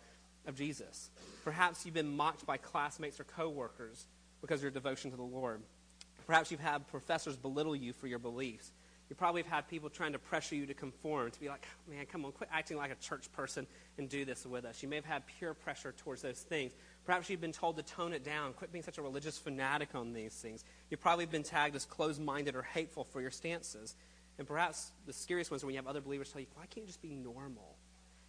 of 0.46 0.56
Jesus. 0.56 1.10
Perhaps 1.44 1.84
you've 1.84 1.94
been 1.94 2.16
mocked 2.16 2.46
by 2.46 2.56
classmates 2.56 3.20
or 3.20 3.24
coworkers 3.24 4.06
because 4.40 4.60
of 4.60 4.62
your 4.62 4.70
devotion 4.70 5.10
to 5.10 5.16
the 5.16 5.22
Lord. 5.22 5.62
Perhaps 6.26 6.50
you've 6.50 6.60
had 6.60 6.88
professors 6.88 7.36
belittle 7.36 7.76
you 7.76 7.92
for 7.92 8.06
your 8.06 8.18
beliefs. 8.18 8.72
You 9.08 9.14
probably 9.14 9.42
have 9.42 9.50
had 9.50 9.68
people 9.68 9.88
trying 9.88 10.12
to 10.12 10.18
pressure 10.18 10.56
you 10.56 10.66
to 10.66 10.74
conform, 10.74 11.30
to 11.30 11.40
be 11.40 11.48
like, 11.48 11.64
oh, 11.64 11.90
man, 11.92 12.06
come 12.06 12.24
on, 12.24 12.32
quit 12.32 12.50
acting 12.52 12.76
like 12.76 12.90
a 12.90 12.96
church 12.96 13.30
person 13.32 13.66
and 13.98 14.08
do 14.08 14.24
this 14.24 14.44
with 14.44 14.64
us. 14.64 14.82
You 14.82 14.88
may 14.88 14.96
have 14.96 15.04
had 15.04 15.22
peer 15.26 15.54
pressure 15.54 15.94
towards 15.96 16.22
those 16.22 16.40
things. 16.40 16.72
Perhaps 17.04 17.30
you've 17.30 17.40
been 17.40 17.52
told 17.52 17.76
to 17.76 17.84
tone 17.84 18.12
it 18.12 18.24
down, 18.24 18.52
quit 18.54 18.72
being 18.72 18.82
such 18.82 18.98
a 18.98 19.02
religious 19.02 19.38
fanatic 19.38 19.94
on 19.94 20.12
these 20.12 20.34
things. 20.34 20.64
You've 20.90 21.00
probably 21.00 21.26
been 21.26 21.44
tagged 21.44 21.76
as 21.76 21.84
closed 21.84 22.20
minded 22.20 22.56
or 22.56 22.62
hateful 22.62 23.04
for 23.04 23.20
your 23.20 23.30
stances. 23.30 23.94
And 24.38 24.46
perhaps 24.46 24.90
the 25.06 25.12
scariest 25.12 25.52
ones 25.52 25.62
are 25.62 25.66
when 25.66 25.74
you 25.74 25.78
have 25.78 25.86
other 25.86 26.00
believers 26.00 26.32
tell 26.32 26.40
you, 26.40 26.48
why 26.54 26.66
can't 26.66 26.78
you 26.78 26.86
just 26.88 27.00
be 27.00 27.10
normal? 27.10 27.75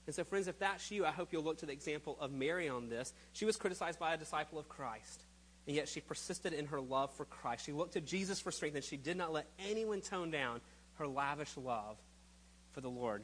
And 0.07 0.15
so, 0.15 0.23
friends, 0.23 0.47
if 0.47 0.57
that's 0.57 0.89
you, 0.89 1.05
I 1.05 1.11
hope 1.11 1.29
you'll 1.31 1.43
look 1.43 1.59
to 1.59 1.65
the 1.65 1.73
example 1.73 2.17
of 2.19 2.31
Mary 2.31 2.69
on 2.69 2.87
this. 2.87 3.13
She 3.33 3.43
was 3.43 3.57
criticized 3.57 3.99
by 3.99 4.13
a 4.13 4.17
disciple 4.17 4.57
of 4.57 4.69
Christ, 4.69 5.25
and 5.67 5.75
yet 5.75 5.89
she 5.89 5.99
persisted 5.99 6.53
in 6.53 6.67
her 6.67 6.79
love 6.79 7.13
for 7.13 7.25
Christ. 7.25 7.65
She 7.65 7.73
looked 7.73 7.93
to 7.93 8.01
Jesus 8.01 8.39
for 8.39 8.51
strength, 8.51 8.75
and 8.75 8.83
she 8.83 8.95
did 8.95 9.17
not 9.17 9.33
let 9.33 9.47
anyone 9.69 9.99
tone 9.99 10.31
down 10.31 10.61
her 10.95 11.07
lavish 11.07 11.55
love 11.57 11.97
for 12.71 12.79
the 12.79 12.89
Lord. 12.89 13.23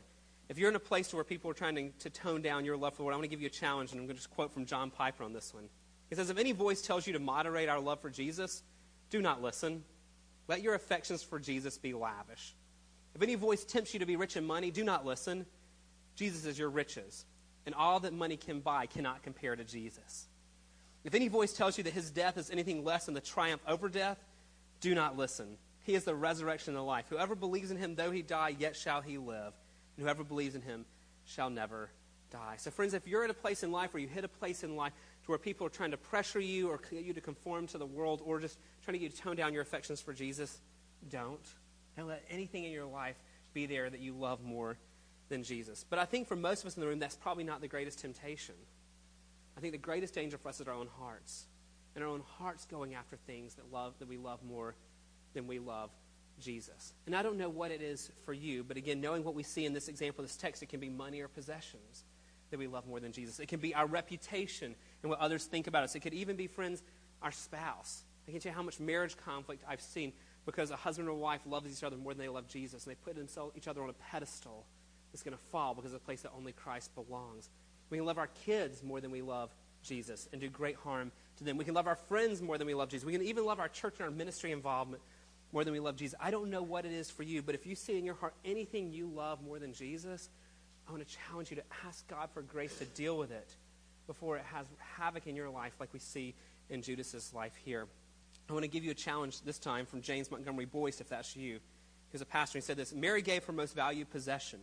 If 0.50 0.58
you're 0.58 0.69
in 0.69 0.76
a 0.76 0.80
place 0.80 1.13
where 1.13 1.24
people 1.24 1.50
are 1.50 1.56
trying 1.56 1.76
to, 1.76 1.89
to 2.00 2.10
tone 2.10 2.41
down 2.41 2.65
your 2.65 2.76
love 2.76 2.93
for 2.93 2.98
the 2.98 3.04
Lord, 3.04 3.13
I 3.13 3.17
want 3.17 3.24
to 3.24 3.30
give 3.30 3.41
you 3.41 3.48
a 3.48 3.50
challenge, 3.50 3.91
and 3.91 4.00
I'm 4.02 4.06
going 4.06 4.17
to 4.17 4.22
just 4.22 4.32
quote 4.32 4.54
from 4.54 4.65
John 4.65 4.91
Piper 4.91 5.24
on 5.24 5.32
this 5.32 5.54
one. 5.54 5.69
He 6.10 6.15
says, 6.15 6.30
If 6.30 6.38
any 6.38 6.52
voice 6.52 6.82
tells 6.82 7.08
you 7.08 7.13
to 7.13 7.19
moderate 7.19 7.69
our 7.69 7.80
love 7.80 8.02
for 8.02 8.10
Jesus, 8.10 8.62
do 9.10 9.22
not 9.22 9.41
listen. 9.41 9.86
Let 10.50 10.62
your 10.62 10.76
affections 10.76 11.24
for 11.24 11.39
Jesus 11.39 11.78
be 11.78 11.93
lavish. 11.93 12.54
If 13.15 13.22
any 13.22 13.36
voice 13.36 13.63
tempts 13.63 13.93
you 13.93 14.02
to 14.02 14.06
be 14.06 14.17
rich 14.17 14.36
in 14.36 14.46
money, 14.46 14.69
do 14.69 14.84
not 14.84 15.06
listen. 15.06 15.46
Jesus 16.15 16.45
is 16.45 16.60
your 16.60 16.69
riches, 16.69 17.26
and 17.65 17.73
all 17.76 17.99
that 18.02 18.13
money 18.13 18.38
can 18.38 18.60
buy 18.60 18.86
cannot 18.86 19.23
compare 19.23 19.56
to 19.56 19.63
Jesus. 19.63 20.28
If 21.04 21.15
any 21.15 21.28
voice 21.28 21.54
tells 21.54 21.78
you 21.78 21.84
that 21.84 21.93
his 21.93 22.12
death 22.12 22.38
is 22.38 22.49
anything 22.49 22.84
less 22.84 23.06
than 23.06 23.13
the 23.13 23.21
triumph 23.21 23.62
over 23.67 23.89
death, 23.89 24.17
do 24.80 24.95
not 24.95 25.17
listen. 25.17 25.58
He 25.84 25.95
is 25.95 26.06
the 26.06 26.15
resurrection 26.15 26.71
and 26.71 26.78
the 26.78 26.84
life. 26.84 27.06
Whoever 27.10 27.36
believes 27.36 27.71
in 27.71 27.78
him, 27.78 27.95
though 27.95 28.12
he 28.12 28.21
die, 28.21 28.56
yet 28.58 28.76
shall 28.76 29.02
he 29.02 29.17
live. 29.17 29.54
And 29.95 30.06
whoever 30.06 30.23
believes 30.23 30.56
in 30.56 30.62
him 30.62 30.86
shall 31.26 31.49
never 31.49 31.89
die. 32.32 32.56
So, 32.58 32.71
friends, 32.71 32.93
if 32.93 33.06
you're 33.06 33.23
at 33.23 33.30
a 33.30 33.34
place 33.34 33.63
in 33.63 33.71
life 33.71 33.93
where 33.93 34.02
you 34.02 34.08
hit 34.08 34.23
a 34.23 34.30
place 34.30 34.63
in 34.63 34.76
life 34.76 34.93
to 35.23 35.32
where 35.32 35.38
people 35.38 35.67
are 35.67 35.69
trying 35.69 35.91
to 35.91 35.97
pressure 35.97 36.39
you 36.39 36.69
or 36.69 36.80
get 36.89 37.04
you 37.04 37.13
to 37.13 37.21
conform 37.21 37.67
to 37.67 37.78
the 37.78 37.86
world 37.86 38.21
or 38.23 38.39
just 38.39 38.58
trying 38.84 38.93
to 38.93 38.99
get 38.99 39.12
you 39.12 39.17
to 39.17 39.21
tone 39.21 39.36
down 39.36 39.54
your 39.54 39.62
affections 39.62 40.02
for 40.02 40.13
Jesus, 40.13 40.60
don't. 41.10 41.45
Don't 41.97 42.08
let 42.08 42.23
anything 42.30 42.63
in 42.63 42.71
your 42.71 42.86
life 42.86 43.15
be 43.54 43.65
there 43.65 43.89
that 43.89 43.99
you 43.99 44.13
love 44.13 44.41
more 44.43 44.78
than 45.30 45.44
Jesus. 45.44 45.86
But 45.90 46.00
I 46.00 46.06
think 46.06 46.28
for 46.28 46.36
most 46.36 46.62
of 46.62 46.68
us 46.68 46.76
in 46.76 46.82
the 46.82 46.88
room, 46.88 47.00
that's 47.00 47.16
probably 47.16 47.44
not 47.44 47.62
the 47.62 47.68
greatest 47.68 48.00
temptation. 48.00 48.56
I 49.58 49.62
think 49.62 49.74
the 49.74 49.78
greatest 49.78 50.14
danger 50.14 50.38
for 50.38 50.50
us 50.50 50.60
is 50.60 50.68
our 50.68 50.74
own 50.74 50.90
hearts. 51.00 51.46
And 51.96 52.04
our 52.04 52.10
own 52.10 52.24
hearts 52.38 52.66
going 52.66 52.96
after 52.96 53.18
things 53.18 53.56
that 53.56 53.72
love 53.72 53.94
that 54.00 54.08
we 54.08 54.18
love 54.18 54.44
more 54.44 54.76
than 55.34 55.48
we 55.48 55.60
love 55.60 55.92
Jesus. 56.40 56.94
And 57.06 57.16
I 57.16 57.22
don't 57.22 57.38
know 57.38 57.50
what 57.50 57.72
it 57.72 57.82
is 57.82 58.12
for 58.26 58.34
you, 58.34 58.64
but 58.64 58.78
again, 58.78 59.00
knowing 59.00 59.24
what 59.24 59.36
we 59.36 59.44
see 59.44 59.66
in 59.66 59.74
this 59.74 59.88
example, 59.88 60.24
this 60.24 60.36
text, 60.36 60.64
it 60.64 60.70
can 60.70 60.80
be 60.80 60.90
money 60.90 61.22
or 61.22 61.28
possessions 61.28 62.04
that 62.50 62.58
we 62.58 62.68
love 62.68 62.88
more 62.88 63.00
than 63.00 63.12
Jesus. 63.12 63.40
It 63.40 63.48
can 63.48 63.60
be 63.60 63.74
our 63.76 63.86
reputation 63.86 64.76
and 65.02 65.10
what 65.10 65.20
others 65.20 65.46
think 65.46 65.68
about 65.68 65.84
us. 65.84 65.96
It 65.96 66.02
could 66.02 66.14
even 66.14 66.36
be, 66.36 66.48
friends, 66.48 66.84
our 67.22 67.32
spouse. 67.32 68.04
I 68.28 68.32
can 68.32 68.40
tell 68.40 68.52
you 68.52 68.56
how 68.56 68.64
much 68.64 68.80
marriage 68.80 69.18
conflict 69.18 69.64
I've 69.68 69.82
seen 69.82 70.14
because 70.46 70.72
a 70.72 70.76
husband 70.76 71.08
or 71.10 71.14
wife 71.14 71.42
loves 71.46 71.72
each 71.72 71.84
other 71.84 71.96
more 71.96 72.14
than 72.14 72.26
they 72.26 72.30
love 72.30 72.48
Jesus, 72.48 72.86
and 72.86 72.92
they 72.92 72.96
put 72.96 73.18
each 73.56 73.68
other 73.68 73.82
on 73.82 73.90
a 73.90 73.94
pedestal 73.94 74.66
that's 75.13 75.23
going 75.23 75.38
to 75.38 75.43
fall 75.52 75.76
because 75.76 75.93
it's 75.93 76.02
a 76.02 76.06
place 76.06 76.21
that 76.21 76.32
only 76.36 76.52
Christ 76.52 76.93
belongs. 76.95 77.49
We 77.89 77.97
can 77.97 78.06
love 78.06 78.17
our 78.17 78.30
kids 78.45 78.84
more 78.84 78.99
than 78.99 79.12
we 79.12 79.21
love 79.21 79.52
Jesus 79.84 80.28
and 80.32 80.41
do 80.41 80.49
great 80.49 80.76
harm 80.78 81.12
to 81.38 81.43
them. 81.43 81.58
We 81.58 81.65
can 81.65 81.76
love 81.76 81.88
our 81.88 81.95
friends 81.95 82.41
more 82.41 82.58
than 82.58 82.65
we 82.65 82.73
love 82.73 82.89
Jesus. 82.89 83.06
We 83.06 83.13
can 83.13 83.21
even 83.21 83.45
love 83.45 83.60
our 83.60 83.67
church 83.67 83.95
and 83.99 84.06
our 84.06 84.12
ministry 84.12 84.52
involvement 84.52 85.04
more 85.52 85.63
than 85.63 85.71
we 85.71 85.80
love 85.80 85.95
Jesus. 85.95 86.17
I 86.19 86.32
don't 86.32 86.49
know 86.49 86.63
what 86.63 86.86
it 86.86 86.91
is 86.91 87.12
for 87.12 87.21
you, 87.21 87.43
but 87.43 87.54
if 87.54 87.67
you 87.67 87.76
see 87.76 87.97
in 87.97 88.06
your 88.06 88.15
heart 88.15 88.34
anything 88.43 88.91
you 88.91 89.08
love 89.08 89.43
more 89.43 89.60
than 89.60 89.73
Jesus, 89.73 90.30
I 90.88 90.91
want 90.91 91.08
to 91.08 91.15
challenge 91.30 91.52
you 91.52 91.58
to 91.58 91.63
ask 91.86 92.08
God 92.08 92.30
for 92.34 92.41
grace 92.41 92.78
to 92.80 92.86
deal 92.86 93.17
with 93.17 93.32
it 93.32 93.56
before 94.08 94.38
it 94.38 94.43
has 94.52 94.65
havoc 94.97 95.28
in 95.28 95.36
your 95.36 95.49
life, 95.49 95.73
like 95.80 95.93
we 95.93 95.99
see 95.99 96.34
in 96.69 96.82
Judas's 96.82 97.32
life 97.34 97.54
here. 97.63 97.88
I 98.49 98.54
want 98.54 98.63
to 98.63 98.69
give 98.69 98.84
you 98.84 98.91
a 98.91 98.95
challenge 98.95 99.41
this 99.41 99.60
time 99.60 99.86
from 99.86 100.02
James 100.02 100.32
Montgomery 100.32 100.65
Boice, 100.65 100.99
if 100.99 101.08
that's 101.08 101.36
you. 101.36 101.60
He's 102.12 102.21
a 102.21 102.26
pastor. 102.26 102.58
He 102.58 102.62
said 102.62 102.78
this 102.78 102.93
Mary 102.93 103.21
gave 103.21 103.43
her 103.45 103.54
most 103.54 103.76
valued 103.76 104.10
possession. 104.10 104.60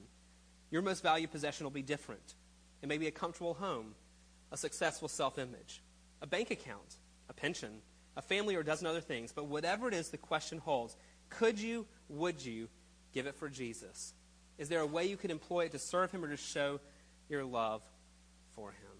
Your 0.70 0.82
most 0.82 1.02
valued 1.02 1.30
possession 1.30 1.64
will 1.64 1.70
be 1.70 1.82
different. 1.82 2.34
It 2.82 2.88
may 2.88 2.98
be 2.98 3.06
a 3.06 3.12
comfortable 3.12 3.54
home, 3.54 3.94
a 4.52 4.56
successful 4.56 5.08
self 5.08 5.38
image, 5.38 5.82
a 6.22 6.26
bank 6.26 6.50
account, 6.50 6.96
a 7.28 7.32
pension, 7.32 7.82
a 8.16 8.22
family, 8.22 8.54
or 8.56 8.60
a 8.60 8.64
dozen 8.64 8.86
other 8.86 9.00
things. 9.00 9.32
But 9.32 9.46
whatever 9.46 9.88
it 9.88 9.94
is 9.94 10.08
the 10.08 10.18
question 10.18 10.58
holds, 10.58 10.96
could 11.28 11.58
you, 11.58 11.86
would 12.08 12.44
you 12.44 12.68
give 13.12 13.26
it 13.26 13.34
for 13.34 13.48
Jesus? 13.48 14.14
Is 14.58 14.68
there 14.68 14.80
a 14.80 14.86
way 14.86 15.06
you 15.06 15.16
could 15.16 15.30
employ 15.30 15.66
it 15.66 15.72
to 15.72 15.78
serve 15.78 16.10
him 16.10 16.24
or 16.24 16.28
to 16.28 16.36
show 16.36 16.80
your 17.28 17.44
love 17.44 17.82
for 18.54 18.70
him? 18.70 18.90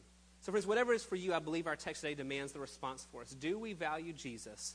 So, 0.43 0.53
friends, 0.53 0.67
whatever 0.67 0.93
it 0.93 0.97
is 0.97 1.05
for 1.05 1.17
you, 1.17 1.35
I 1.35 1.39
believe 1.39 1.67
our 1.67 1.77
text 1.77 2.01
today 2.01 2.15
demands 2.15 2.53
the 2.53 2.61
response 2.61 3.07
for 3.13 3.21
us. 3.21 3.31
Do 3.31 3.59
we 3.59 3.75
value 3.75 4.15
Jesus 4.15 4.75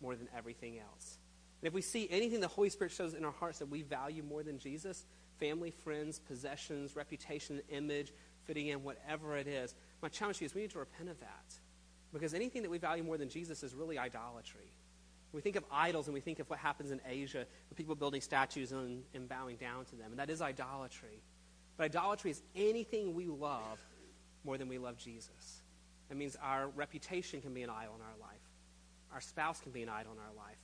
more 0.00 0.14
than 0.14 0.28
everything 0.36 0.78
else? 0.78 1.18
And 1.60 1.66
if 1.66 1.74
we 1.74 1.82
see 1.82 2.06
anything 2.10 2.40
the 2.40 2.46
Holy 2.46 2.70
Spirit 2.70 2.92
shows 2.92 3.14
in 3.14 3.24
our 3.24 3.32
hearts 3.32 3.58
that 3.58 3.68
we 3.68 3.82
value 3.82 4.22
more 4.22 4.44
than 4.44 4.60
Jesus, 4.60 5.04
family, 5.38 5.70
friends, 5.70 6.18
possessions, 6.18 6.96
reputation, 6.96 7.60
image, 7.70 8.12
fitting 8.44 8.68
in, 8.68 8.82
whatever 8.82 9.36
it 9.36 9.46
is, 9.46 9.74
my 10.02 10.08
challenge 10.08 10.38
to 10.38 10.44
you 10.44 10.46
is 10.46 10.54
we 10.54 10.62
need 10.62 10.70
to 10.70 10.78
repent 10.78 11.08
of 11.08 11.18
that. 11.20 11.54
Because 12.12 12.34
anything 12.34 12.62
that 12.62 12.70
we 12.70 12.78
value 12.78 13.02
more 13.02 13.18
than 13.18 13.28
Jesus 13.28 13.62
is 13.62 13.74
really 13.74 13.98
idolatry. 13.98 14.72
We 15.32 15.42
think 15.42 15.56
of 15.56 15.64
idols 15.70 16.06
and 16.06 16.14
we 16.14 16.20
think 16.20 16.38
of 16.38 16.48
what 16.48 16.58
happens 16.58 16.90
in 16.90 17.00
Asia 17.06 17.44
with 17.68 17.76
people 17.76 17.94
building 17.94 18.22
statues 18.22 18.72
and, 18.72 19.02
and 19.12 19.28
bowing 19.28 19.56
down 19.56 19.84
to 19.86 19.96
them. 19.96 20.10
And 20.10 20.18
that 20.18 20.30
is 20.30 20.40
idolatry. 20.40 21.22
But 21.76 21.84
idolatry 21.84 22.30
is 22.30 22.42
anything 22.56 23.14
we 23.14 23.26
love 23.26 23.78
more 24.44 24.56
than 24.56 24.68
we 24.68 24.78
love 24.78 24.96
Jesus. 24.96 25.62
That 26.08 26.16
means 26.16 26.36
our 26.42 26.68
reputation 26.68 27.42
can 27.42 27.52
be 27.52 27.62
an 27.62 27.70
idol 27.70 27.94
in 27.96 28.00
our 28.00 28.18
life. 28.18 28.40
Our 29.12 29.20
spouse 29.20 29.60
can 29.60 29.72
be 29.72 29.82
an 29.82 29.90
idol 29.90 30.12
in 30.12 30.18
our 30.18 30.34
life. 30.34 30.56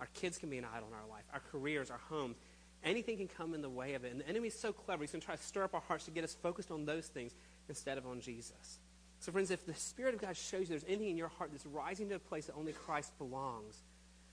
Our 0.00 0.08
kids 0.14 0.38
can 0.38 0.50
be 0.50 0.58
an 0.58 0.64
idol 0.64 0.88
in 0.88 0.94
our 0.94 1.08
life. 1.08 1.24
Our 1.32 1.42
careers, 1.52 1.90
our 1.90 2.00
homes. 2.08 2.36
Anything 2.84 3.16
can 3.16 3.28
come 3.28 3.54
in 3.54 3.62
the 3.62 3.68
way 3.68 3.94
of 3.94 4.04
it. 4.04 4.12
And 4.12 4.20
the 4.20 4.28
enemy's 4.28 4.58
so 4.58 4.72
clever. 4.72 5.02
He's 5.02 5.10
going 5.10 5.20
to 5.20 5.26
try 5.26 5.36
to 5.36 5.42
stir 5.42 5.64
up 5.64 5.74
our 5.74 5.80
hearts 5.80 6.04
to 6.04 6.10
get 6.10 6.24
us 6.24 6.34
focused 6.34 6.70
on 6.70 6.84
those 6.84 7.06
things 7.06 7.34
instead 7.68 7.98
of 7.98 8.06
on 8.06 8.20
Jesus. 8.20 8.78
So, 9.20 9.32
friends, 9.32 9.50
if 9.50 9.66
the 9.66 9.74
Spirit 9.74 10.14
of 10.14 10.20
God 10.20 10.36
shows 10.36 10.62
you 10.62 10.66
there's 10.68 10.84
anything 10.84 11.10
in 11.10 11.16
your 11.16 11.28
heart 11.28 11.50
that's 11.50 11.66
rising 11.66 12.08
to 12.10 12.14
a 12.14 12.20
place 12.20 12.46
that 12.46 12.54
only 12.54 12.72
Christ 12.72 13.16
belongs, 13.18 13.82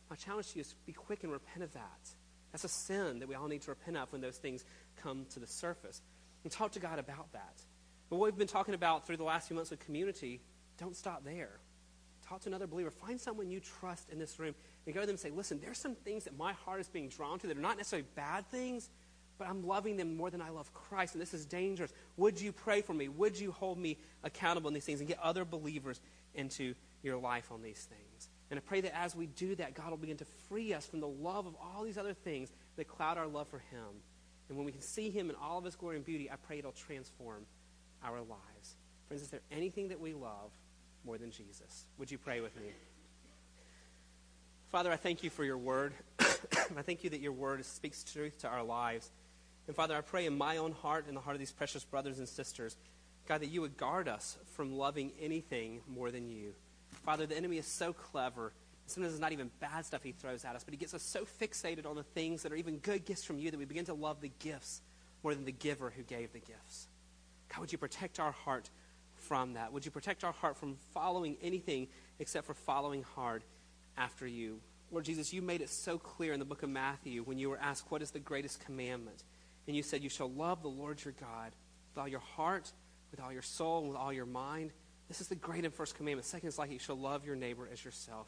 my 0.09 0.15
challenge 0.15 0.49
to 0.51 0.57
you 0.57 0.61
is 0.61 0.75
be 0.85 0.93
quick 0.93 1.23
and 1.23 1.31
repent 1.31 1.63
of 1.63 1.73
that. 1.73 2.09
That's 2.51 2.63
a 2.63 2.69
sin 2.69 3.19
that 3.19 3.27
we 3.27 3.35
all 3.35 3.47
need 3.47 3.63
to 3.63 3.71
repent 3.71 3.97
of 3.97 4.11
when 4.11 4.21
those 4.21 4.37
things 4.37 4.63
come 5.01 5.25
to 5.33 5.39
the 5.39 5.47
surface. 5.47 6.01
And 6.43 6.51
talk 6.51 6.73
to 6.73 6.79
God 6.79 6.99
about 6.99 7.33
that. 7.33 7.55
But 8.09 8.17
what 8.17 8.27
we've 8.27 8.37
been 8.37 8.47
talking 8.47 8.75
about 8.75 9.07
through 9.07 9.17
the 9.17 9.23
last 9.23 9.47
few 9.47 9.55
months 9.55 9.71
with 9.71 9.79
community, 9.79 10.41
don't 10.77 10.95
stop 10.95 11.25
there. 11.25 11.59
talk 12.29 12.41
to 12.41 12.49
another 12.49 12.67
believer. 12.67 12.91
Find 12.91 13.19
someone 13.19 13.49
you 13.49 13.59
trust 13.59 14.09
in 14.11 14.19
this 14.19 14.39
room 14.39 14.53
and 14.85 14.93
go 14.93 15.01
to 15.01 15.07
them 15.07 15.13
and 15.13 15.19
say, 15.19 15.31
listen, 15.31 15.59
there's 15.61 15.77
some 15.77 15.95
things 15.95 16.25
that 16.25 16.37
my 16.37 16.53
heart 16.53 16.79
is 16.79 16.87
being 16.87 17.09
drawn 17.09 17.39
to 17.39 17.47
that 17.47 17.57
are 17.57 17.61
not 17.61 17.77
necessarily 17.77 18.07
bad 18.15 18.45
things, 18.49 18.89
but 19.37 19.47
I'm 19.47 19.65
loving 19.65 19.97
them 19.97 20.15
more 20.15 20.29
than 20.29 20.41
I 20.41 20.49
love 20.49 20.73
Christ, 20.73 21.13
and 21.13 21.21
this 21.21 21.33
is 21.33 21.45
dangerous. 21.45 21.91
Would 22.17 22.39
you 22.39 22.51
pray 22.51 22.81
for 22.81 22.93
me? 22.93 23.07
Would 23.09 23.39
you 23.39 23.51
hold 23.51 23.77
me 23.77 23.97
accountable 24.23 24.69
in 24.69 24.73
these 24.73 24.85
things 24.85 24.99
and 24.99 25.07
get 25.07 25.19
other 25.19 25.43
believers 25.43 25.99
into 26.33 26.75
your 27.03 27.17
life 27.17 27.51
on 27.51 27.61
these 27.61 27.87
things? 27.89 28.29
And 28.49 28.59
I 28.59 28.61
pray 28.61 28.81
that 28.81 28.95
as 28.95 29.15
we 29.15 29.25
do 29.25 29.55
that, 29.55 29.73
God 29.73 29.89
will 29.89 29.97
begin 29.97 30.17
to 30.17 30.25
free 30.47 30.73
us 30.73 30.85
from 30.85 30.99
the 30.99 31.07
love 31.07 31.47
of 31.47 31.55
all 31.55 31.83
these 31.83 31.97
other 31.97 32.13
things 32.13 32.51
that 32.77 32.87
cloud 32.87 33.17
our 33.17 33.27
love 33.27 33.47
for 33.47 33.59
Him. 33.59 34.01
And 34.47 34.57
when 34.57 34.65
we 34.65 34.71
can 34.71 34.81
see 34.81 35.09
Him 35.09 35.29
in 35.29 35.35
all 35.35 35.57
of 35.57 35.65
His 35.65 35.75
glory 35.75 35.95
and 35.95 36.05
beauty, 36.05 36.29
I 36.29 36.35
pray 36.35 36.59
it'll 36.59 36.71
transform 36.71 37.45
our 38.03 38.19
lives. 38.19 38.75
Friends, 39.07 39.23
is 39.23 39.29
there 39.29 39.41
anything 39.51 39.89
that 39.89 39.99
we 39.99 40.13
love 40.13 40.51
more 41.03 41.17
than 41.17 41.31
Jesus? 41.31 41.85
Would 41.97 42.11
you 42.11 42.17
pray 42.17 42.39
with 42.39 42.55
me? 42.55 42.69
Father, 44.75 44.91
I 44.91 44.97
thank 44.97 45.23
you 45.23 45.29
for 45.29 45.45
your 45.45 45.57
word. 45.57 45.93
I 46.19 46.81
thank 46.81 47.05
you 47.05 47.09
that 47.11 47.21
your 47.21 47.31
word 47.31 47.63
speaks 47.63 48.03
truth 48.03 48.39
to 48.39 48.49
our 48.49 48.61
lives. 48.61 49.09
And 49.67 49.73
Father, 49.73 49.95
I 49.95 50.01
pray 50.01 50.25
in 50.25 50.37
my 50.37 50.57
own 50.57 50.73
heart 50.73 51.05
and 51.07 51.15
the 51.15 51.21
heart 51.21 51.33
of 51.33 51.39
these 51.39 51.53
precious 51.53 51.85
brothers 51.85 52.19
and 52.19 52.27
sisters, 52.27 52.75
God, 53.25 53.39
that 53.39 53.47
you 53.47 53.61
would 53.61 53.77
guard 53.77 54.09
us 54.09 54.37
from 54.51 54.77
loving 54.77 55.13
anything 55.17 55.79
more 55.87 56.11
than 56.11 56.29
you. 56.29 56.55
Father, 57.05 57.25
the 57.25 57.37
enemy 57.37 57.57
is 57.57 57.65
so 57.65 57.93
clever. 57.93 58.51
Sometimes 58.85 59.13
it's 59.13 59.21
not 59.21 59.31
even 59.31 59.49
bad 59.61 59.85
stuff 59.85 60.03
he 60.03 60.11
throws 60.11 60.43
at 60.43 60.57
us, 60.57 60.65
but 60.65 60.73
he 60.73 60.77
gets 60.77 60.93
us 60.93 61.03
so 61.03 61.23
fixated 61.23 61.85
on 61.85 61.95
the 61.95 62.03
things 62.03 62.43
that 62.43 62.51
are 62.51 62.57
even 62.57 62.79
good 62.79 63.05
gifts 63.05 63.23
from 63.23 63.39
you 63.39 63.51
that 63.51 63.57
we 63.57 63.63
begin 63.63 63.85
to 63.85 63.93
love 63.93 64.19
the 64.19 64.31
gifts 64.39 64.81
more 65.23 65.33
than 65.33 65.45
the 65.45 65.53
giver 65.53 65.89
who 65.89 66.03
gave 66.03 66.33
the 66.33 66.39
gifts. 66.39 66.89
God, 67.47 67.61
would 67.61 67.71
you 67.71 67.77
protect 67.77 68.19
our 68.19 68.33
heart 68.33 68.69
from 69.15 69.53
that? 69.53 69.71
Would 69.71 69.85
you 69.85 69.91
protect 69.91 70.25
our 70.25 70.33
heart 70.33 70.57
from 70.57 70.75
following 70.93 71.37
anything 71.41 71.87
except 72.19 72.45
for 72.45 72.53
following 72.53 73.03
hard 73.15 73.41
after 73.97 74.27
you? 74.27 74.59
Lord 74.91 75.05
Jesus, 75.05 75.33
you 75.33 75.41
made 75.41 75.61
it 75.61 75.69
so 75.69 75.97
clear 75.97 76.33
in 76.33 76.39
the 76.39 76.45
book 76.45 76.63
of 76.63 76.69
Matthew 76.69 77.23
when 77.23 77.37
you 77.37 77.49
were 77.49 77.59
asked, 77.59 77.91
What 77.91 78.01
is 78.01 78.11
the 78.11 78.19
greatest 78.19 78.63
commandment? 78.65 79.23
And 79.67 79.75
you 79.75 79.83
said, 79.83 80.03
You 80.03 80.09
shall 80.09 80.29
love 80.29 80.61
the 80.61 80.67
Lord 80.67 81.03
your 81.03 81.13
God 81.19 81.51
with 81.93 82.01
all 82.01 82.07
your 82.07 82.19
heart, 82.19 82.71
with 83.11 83.19
all 83.19 83.31
your 83.31 83.41
soul, 83.41 83.79
and 83.79 83.89
with 83.89 83.97
all 83.97 84.13
your 84.13 84.25
mind. 84.25 84.71
This 85.07 85.21
is 85.21 85.27
the 85.27 85.35
great 85.35 85.65
and 85.65 85.73
first 85.73 85.95
commandment. 85.95 86.25
Second 86.25 86.49
is 86.49 86.57
like 86.57 86.71
you 86.71 86.79
shall 86.79 86.97
love 86.97 87.25
your 87.25 87.35
neighbor 87.35 87.67
as 87.71 87.83
yourself. 87.83 88.27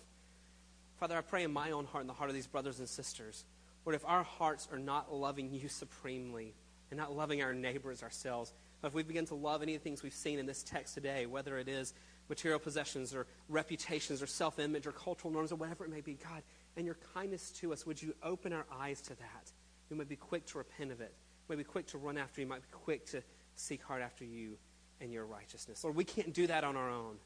Father, 1.00 1.18
I 1.18 1.22
pray 1.22 1.44
in 1.44 1.52
my 1.52 1.72
own 1.72 1.86
heart 1.86 2.02
and 2.02 2.10
the 2.10 2.14
heart 2.14 2.30
of 2.30 2.36
these 2.36 2.48
brothers 2.48 2.80
and 2.80 2.90
sisters, 2.90 3.46
Lord, 3.86 3.96
if 3.96 4.06
our 4.06 4.24
hearts 4.24 4.68
are 4.72 4.80
not 4.80 5.14
loving 5.14 5.54
you 5.54 5.70
supremely 5.70 6.54
and 6.92 7.00
not 7.00 7.16
loving 7.16 7.42
our 7.42 7.54
neighbors 7.54 8.00
as 8.00 8.04
ourselves, 8.04 8.52
if 8.84 8.94
we 8.94 9.04
begin 9.04 9.26
to 9.28 9.36
love 9.36 9.62
any 9.64 9.76
of 9.76 9.82
the 9.82 9.84
things 9.84 10.04
we've 10.04 10.14
seen 10.14 10.40
in 10.40 10.46
this 10.46 10.64
text 10.64 10.94
today, 10.94 11.26
whether 11.26 11.58
it 11.58 11.68
is 11.68 11.94
material 12.30 12.60
possessions 12.60 13.14
or 13.16 13.26
reputations 13.50 14.22
or 14.22 14.28
self 14.28 14.60
image 14.60 14.86
or 14.86 14.92
cultural 14.92 15.34
norms 15.34 15.52
or 15.52 15.56
whatever 15.56 15.86
it 15.86 15.92
may 15.92 16.02
be, 16.02 16.14
God, 16.14 16.44
and 16.76 16.86
your 16.86 16.98
kindness 17.14 17.52
to 17.54 17.74
us, 17.74 17.86
would 17.86 18.02
you 18.02 18.14
open 18.22 18.54
our 18.54 18.66
eyes 18.80 19.02
to 19.02 19.16
that? 19.16 19.52
We 19.90 19.98
might 19.98 20.10
be 20.10 20.16
quick 20.16 20.46
to 20.48 20.58
repent 20.58 20.92
of 20.92 21.02
it. 21.02 21.14
We 21.48 21.56
might 21.56 21.64
be 21.64 21.72
quick 21.72 21.88
to 21.88 21.98
run 21.98 22.18
after 22.18 22.42
you. 22.42 22.48
We 22.48 22.52
might 22.52 22.62
be 22.62 22.68
quick 22.72 23.06
to 23.08 23.24
seek 23.56 23.82
hard 23.82 24.02
after 24.02 24.26
you 24.26 24.58
and 25.02 25.12
your 25.12 25.26
righteousness. 25.26 25.84
Lord, 25.84 25.96
we 25.96 26.04
can't 26.04 26.34
do 26.34 26.48
that 26.48 26.64
on 26.64 26.76
our 26.76 26.90
own. 26.90 27.18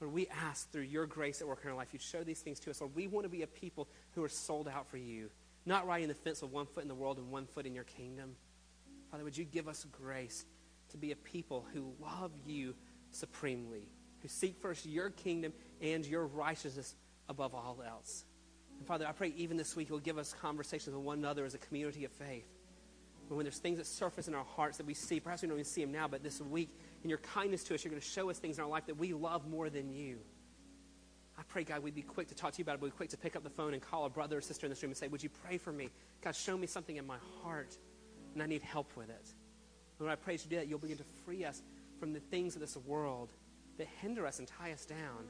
Lord, 0.00 0.14
we 0.14 0.28
ask 0.28 0.70
through 0.70 0.82
your 0.82 1.06
grace 1.06 1.40
at 1.40 1.48
work 1.48 1.60
in 1.64 1.70
our 1.70 1.76
life, 1.76 1.88
you 1.92 1.98
show 1.98 2.22
these 2.22 2.40
things 2.40 2.60
to 2.60 2.70
us. 2.70 2.80
Lord, 2.80 2.94
we 2.94 3.08
want 3.08 3.24
to 3.24 3.28
be 3.28 3.42
a 3.42 3.46
people 3.46 3.88
who 4.14 4.22
are 4.22 4.28
sold 4.28 4.68
out 4.68 4.88
for 4.88 4.96
you, 4.96 5.28
not 5.66 5.86
riding 5.86 6.08
the 6.08 6.14
fence 6.14 6.40
with 6.40 6.52
one 6.52 6.66
foot 6.66 6.82
in 6.82 6.88
the 6.88 6.94
world 6.94 7.18
and 7.18 7.30
one 7.30 7.46
foot 7.46 7.66
in 7.66 7.74
your 7.74 7.84
kingdom. 7.84 8.36
Father, 9.10 9.24
would 9.24 9.36
you 9.36 9.44
give 9.44 9.66
us 9.66 9.84
grace 9.90 10.44
to 10.90 10.96
be 10.96 11.12
a 11.12 11.16
people 11.16 11.66
who 11.72 11.92
love 12.00 12.32
you 12.46 12.74
supremely, 13.10 13.88
who 14.22 14.28
seek 14.28 14.60
first 14.60 14.86
your 14.86 15.10
kingdom 15.10 15.52
and 15.80 16.04
your 16.06 16.26
righteousness 16.26 16.94
above 17.28 17.54
all 17.54 17.82
else. 17.86 18.24
And 18.78 18.86
Father, 18.86 19.06
I 19.06 19.12
pray 19.12 19.32
even 19.36 19.56
this 19.56 19.76
week 19.76 19.88
you'll 19.88 19.98
give 19.98 20.18
us 20.18 20.32
conversations 20.32 20.94
with 20.94 21.04
one 21.04 21.18
another 21.18 21.44
as 21.44 21.54
a 21.54 21.58
community 21.58 22.04
of 22.04 22.12
faith. 22.12 22.46
When 23.28 23.44
there's 23.44 23.58
things 23.58 23.76
that 23.76 23.86
surface 23.86 24.26
in 24.26 24.34
our 24.34 24.44
hearts 24.44 24.78
that 24.78 24.86
we 24.86 24.94
see, 24.94 25.20
perhaps 25.20 25.42
we 25.42 25.48
don't 25.48 25.58
even 25.58 25.64
see 25.66 25.82
them 25.82 25.92
now, 25.92 26.08
but 26.08 26.22
this 26.22 26.40
week, 26.40 26.70
in 27.04 27.10
your 27.10 27.18
kindness 27.18 27.62
to 27.64 27.74
us, 27.74 27.84
you're 27.84 27.90
going 27.90 28.00
to 28.00 28.08
show 28.08 28.30
us 28.30 28.38
things 28.38 28.56
in 28.56 28.64
our 28.64 28.70
life 28.70 28.86
that 28.86 28.96
we 28.96 29.12
love 29.12 29.46
more 29.46 29.68
than 29.68 29.90
you. 29.92 30.18
I 31.38 31.42
pray, 31.46 31.62
God, 31.62 31.82
we'd 31.82 31.94
be 31.94 32.02
quick 32.02 32.28
to 32.28 32.34
talk 32.34 32.52
to 32.52 32.58
you 32.58 32.62
about 32.64 32.74
it. 32.74 32.80
but 32.80 32.86
We'd 32.86 32.92
be 32.92 32.96
quick 32.96 33.10
to 33.10 33.16
pick 33.16 33.36
up 33.36 33.44
the 33.44 33.50
phone 33.50 33.74
and 33.74 33.82
call 33.82 34.06
a 34.06 34.10
brother 34.10 34.38
or 34.38 34.40
sister 34.40 34.66
in 34.66 34.70
this 34.70 34.82
room 34.82 34.90
and 34.90 34.96
say, 34.96 35.08
Would 35.08 35.22
you 35.22 35.28
pray 35.28 35.58
for 35.58 35.72
me? 35.72 35.90
God, 36.22 36.34
show 36.34 36.56
me 36.56 36.66
something 36.66 36.96
in 36.96 37.06
my 37.06 37.18
heart, 37.42 37.76
and 38.34 38.42
I 38.42 38.46
need 38.46 38.62
help 38.62 38.96
with 38.96 39.10
it. 39.10 39.34
Lord, 39.98 40.12
I 40.12 40.16
pray 40.16 40.34
as 40.34 40.44
you 40.44 40.50
do 40.50 40.56
that, 40.56 40.68
you'll 40.68 40.78
begin 40.78 40.98
to 40.98 41.04
free 41.24 41.44
us 41.44 41.62
from 41.98 42.12
the 42.12 42.20
things 42.20 42.54
of 42.54 42.60
this 42.60 42.76
world 42.76 43.32
that 43.78 43.88
hinder 44.00 44.26
us 44.26 44.38
and 44.38 44.46
tie 44.46 44.72
us 44.72 44.84
down. 44.84 45.26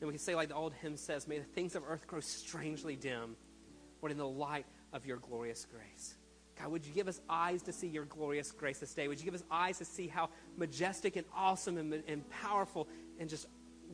Then 0.00 0.08
we 0.08 0.12
can 0.12 0.18
say, 0.20 0.34
like 0.34 0.48
the 0.48 0.54
old 0.54 0.74
hymn 0.74 0.96
says, 0.96 1.26
May 1.26 1.38
the 1.38 1.44
things 1.44 1.74
of 1.74 1.82
earth 1.88 2.06
grow 2.06 2.20
strangely 2.20 2.96
dim, 2.96 3.36
but 4.02 4.10
in 4.10 4.18
the 4.18 4.28
light 4.28 4.66
of 4.92 5.06
your 5.06 5.16
glorious 5.18 5.66
grace. 5.70 6.14
God, 6.58 6.68
would 6.68 6.86
you 6.86 6.92
give 6.92 7.08
us 7.08 7.20
eyes 7.28 7.62
to 7.62 7.72
see 7.72 7.88
your 7.88 8.04
glorious 8.04 8.52
grace 8.52 8.78
this 8.78 8.94
day? 8.94 9.08
Would 9.08 9.18
you 9.18 9.24
give 9.24 9.34
us 9.34 9.42
eyes 9.50 9.78
to 9.78 9.84
see 9.84 10.06
how 10.06 10.30
majestic 10.56 11.16
and 11.16 11.26
awesome 11.34 11.78
and, 11.78 12.02
and 12.06 12.28
powerful 12.30 12.88
and 13.18 13.28
just 13.28 13.46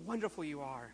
wonderful 0.05 0.44
you 0.44 0.61
are? 0.61 0.92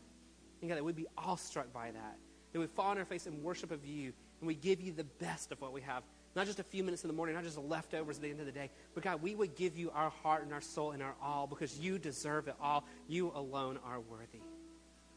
And 0.61 0.71
God, 0.71 0.77
that 0.77 0.85
we'd 0.85 0.97
be 0.97 1.07
awestruck 1.19 1.73
by 1.73 1.91
that. 1.91 2.19
That 2.53 2.61
we'd 2.61 2.71
fall 2.71 2.91
on 2.91 2.99
our 2.99 3.05
face 3.05 3.27
in 3.27 3.43
worship 3.43 3.71
of 3.71 3.85
you, 3.85 4.13
and 4.41 4.47
we 4.47 4.55
give 4.55 4.81
you 4.81 4.93
the 4.93 5.05
best 5.05 5.51
of 5.53 5.61
what 5.61 5.73
we 5.73 5.81
have 5.83 6.03
not 6.37 6.47
just 6.47 6.61
a 6.61 6.65
few 6.65 6.85
minutes 6.85 7.03
in 7.03 7.09
the 7.09 7.15
morning, 7.15 7.35
not 7.35 7.45
just 7.45 7.57
the 7.57 7.63
leftovers 7.63 8.17
at 8.17 8.23
the 8.23 8.31
end 8.31 8.41
of 8.41 8.47
the 8.47 8.53
day, 8.53 8.71
but 8.95 9.03
God, 9.03 9.23
we 9.23 9.35
would 9.35 9.57
give 9.57 9.77
you 9.77 9.91
our 9.91 10.11
heart 10.11 10.43
and 10.43 10.53
our 10.53 10.61
soul 10.61 10.93
and 10.93 11.03
our 11.03 11.15
all 11.23 11.47
because 11.47 11.79
you 11.79 11.99
deserve 11.99 12.47
it 12.47 12.55
all. 12.61 12.85
You 13.09 13.33
alone 13.35 13.79
are 13.85 14.01
worthy. 14.01 14.43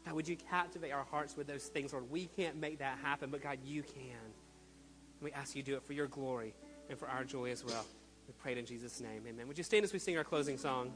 God, 0.04 0.14
would 0.14 0.26
you 0.26 0.36
captivate 0.36 0.92
our 0.92 1.04
hearts 1.04 1.36
with 1.36 1.46
those 1.46 1.64
things, 1.64 1.92
Lord? 1.92 2.10
We 2.10 2.26
can't 2.26 2.56
make 2.56 2.78
that 2.78 2.98
happen, 3.02 3.30
but 3.30 3.42
God, 3.42 3.58
you 3.64 3.82
can. 3.82 3.94
And 4.00 5.22
we 5.22 5.30
ask 5.32 5.54
you 5.54 5.62
to 5.62 5.70
do 5.72 5.76
it 5.76 5.82
for 5.82 5.92
your 5.92 6.06
glory 6.06 6.54
and 6.88 6.98
for 6.98 7.06
our 7.06 7.22
joy 7.22 7.50
as 7.50 7.64
well. 7.64 7.84
We 8.26 8.34
pray 8.42 8.52
it 8.52 8.58
in 8.58 8.64
Jesus' 8.64 9.00
name. 9.00 9.22
Amen. 9.28 9.46
Would 9.46 9.58
you 9.58 9.64
stand 9.64 9.84
as 9.84 9.92
we 9.92 9.98
sing 9.98 10.16
our 10.16 10.24
closing 10.24 10.56
song? 10.56 10.92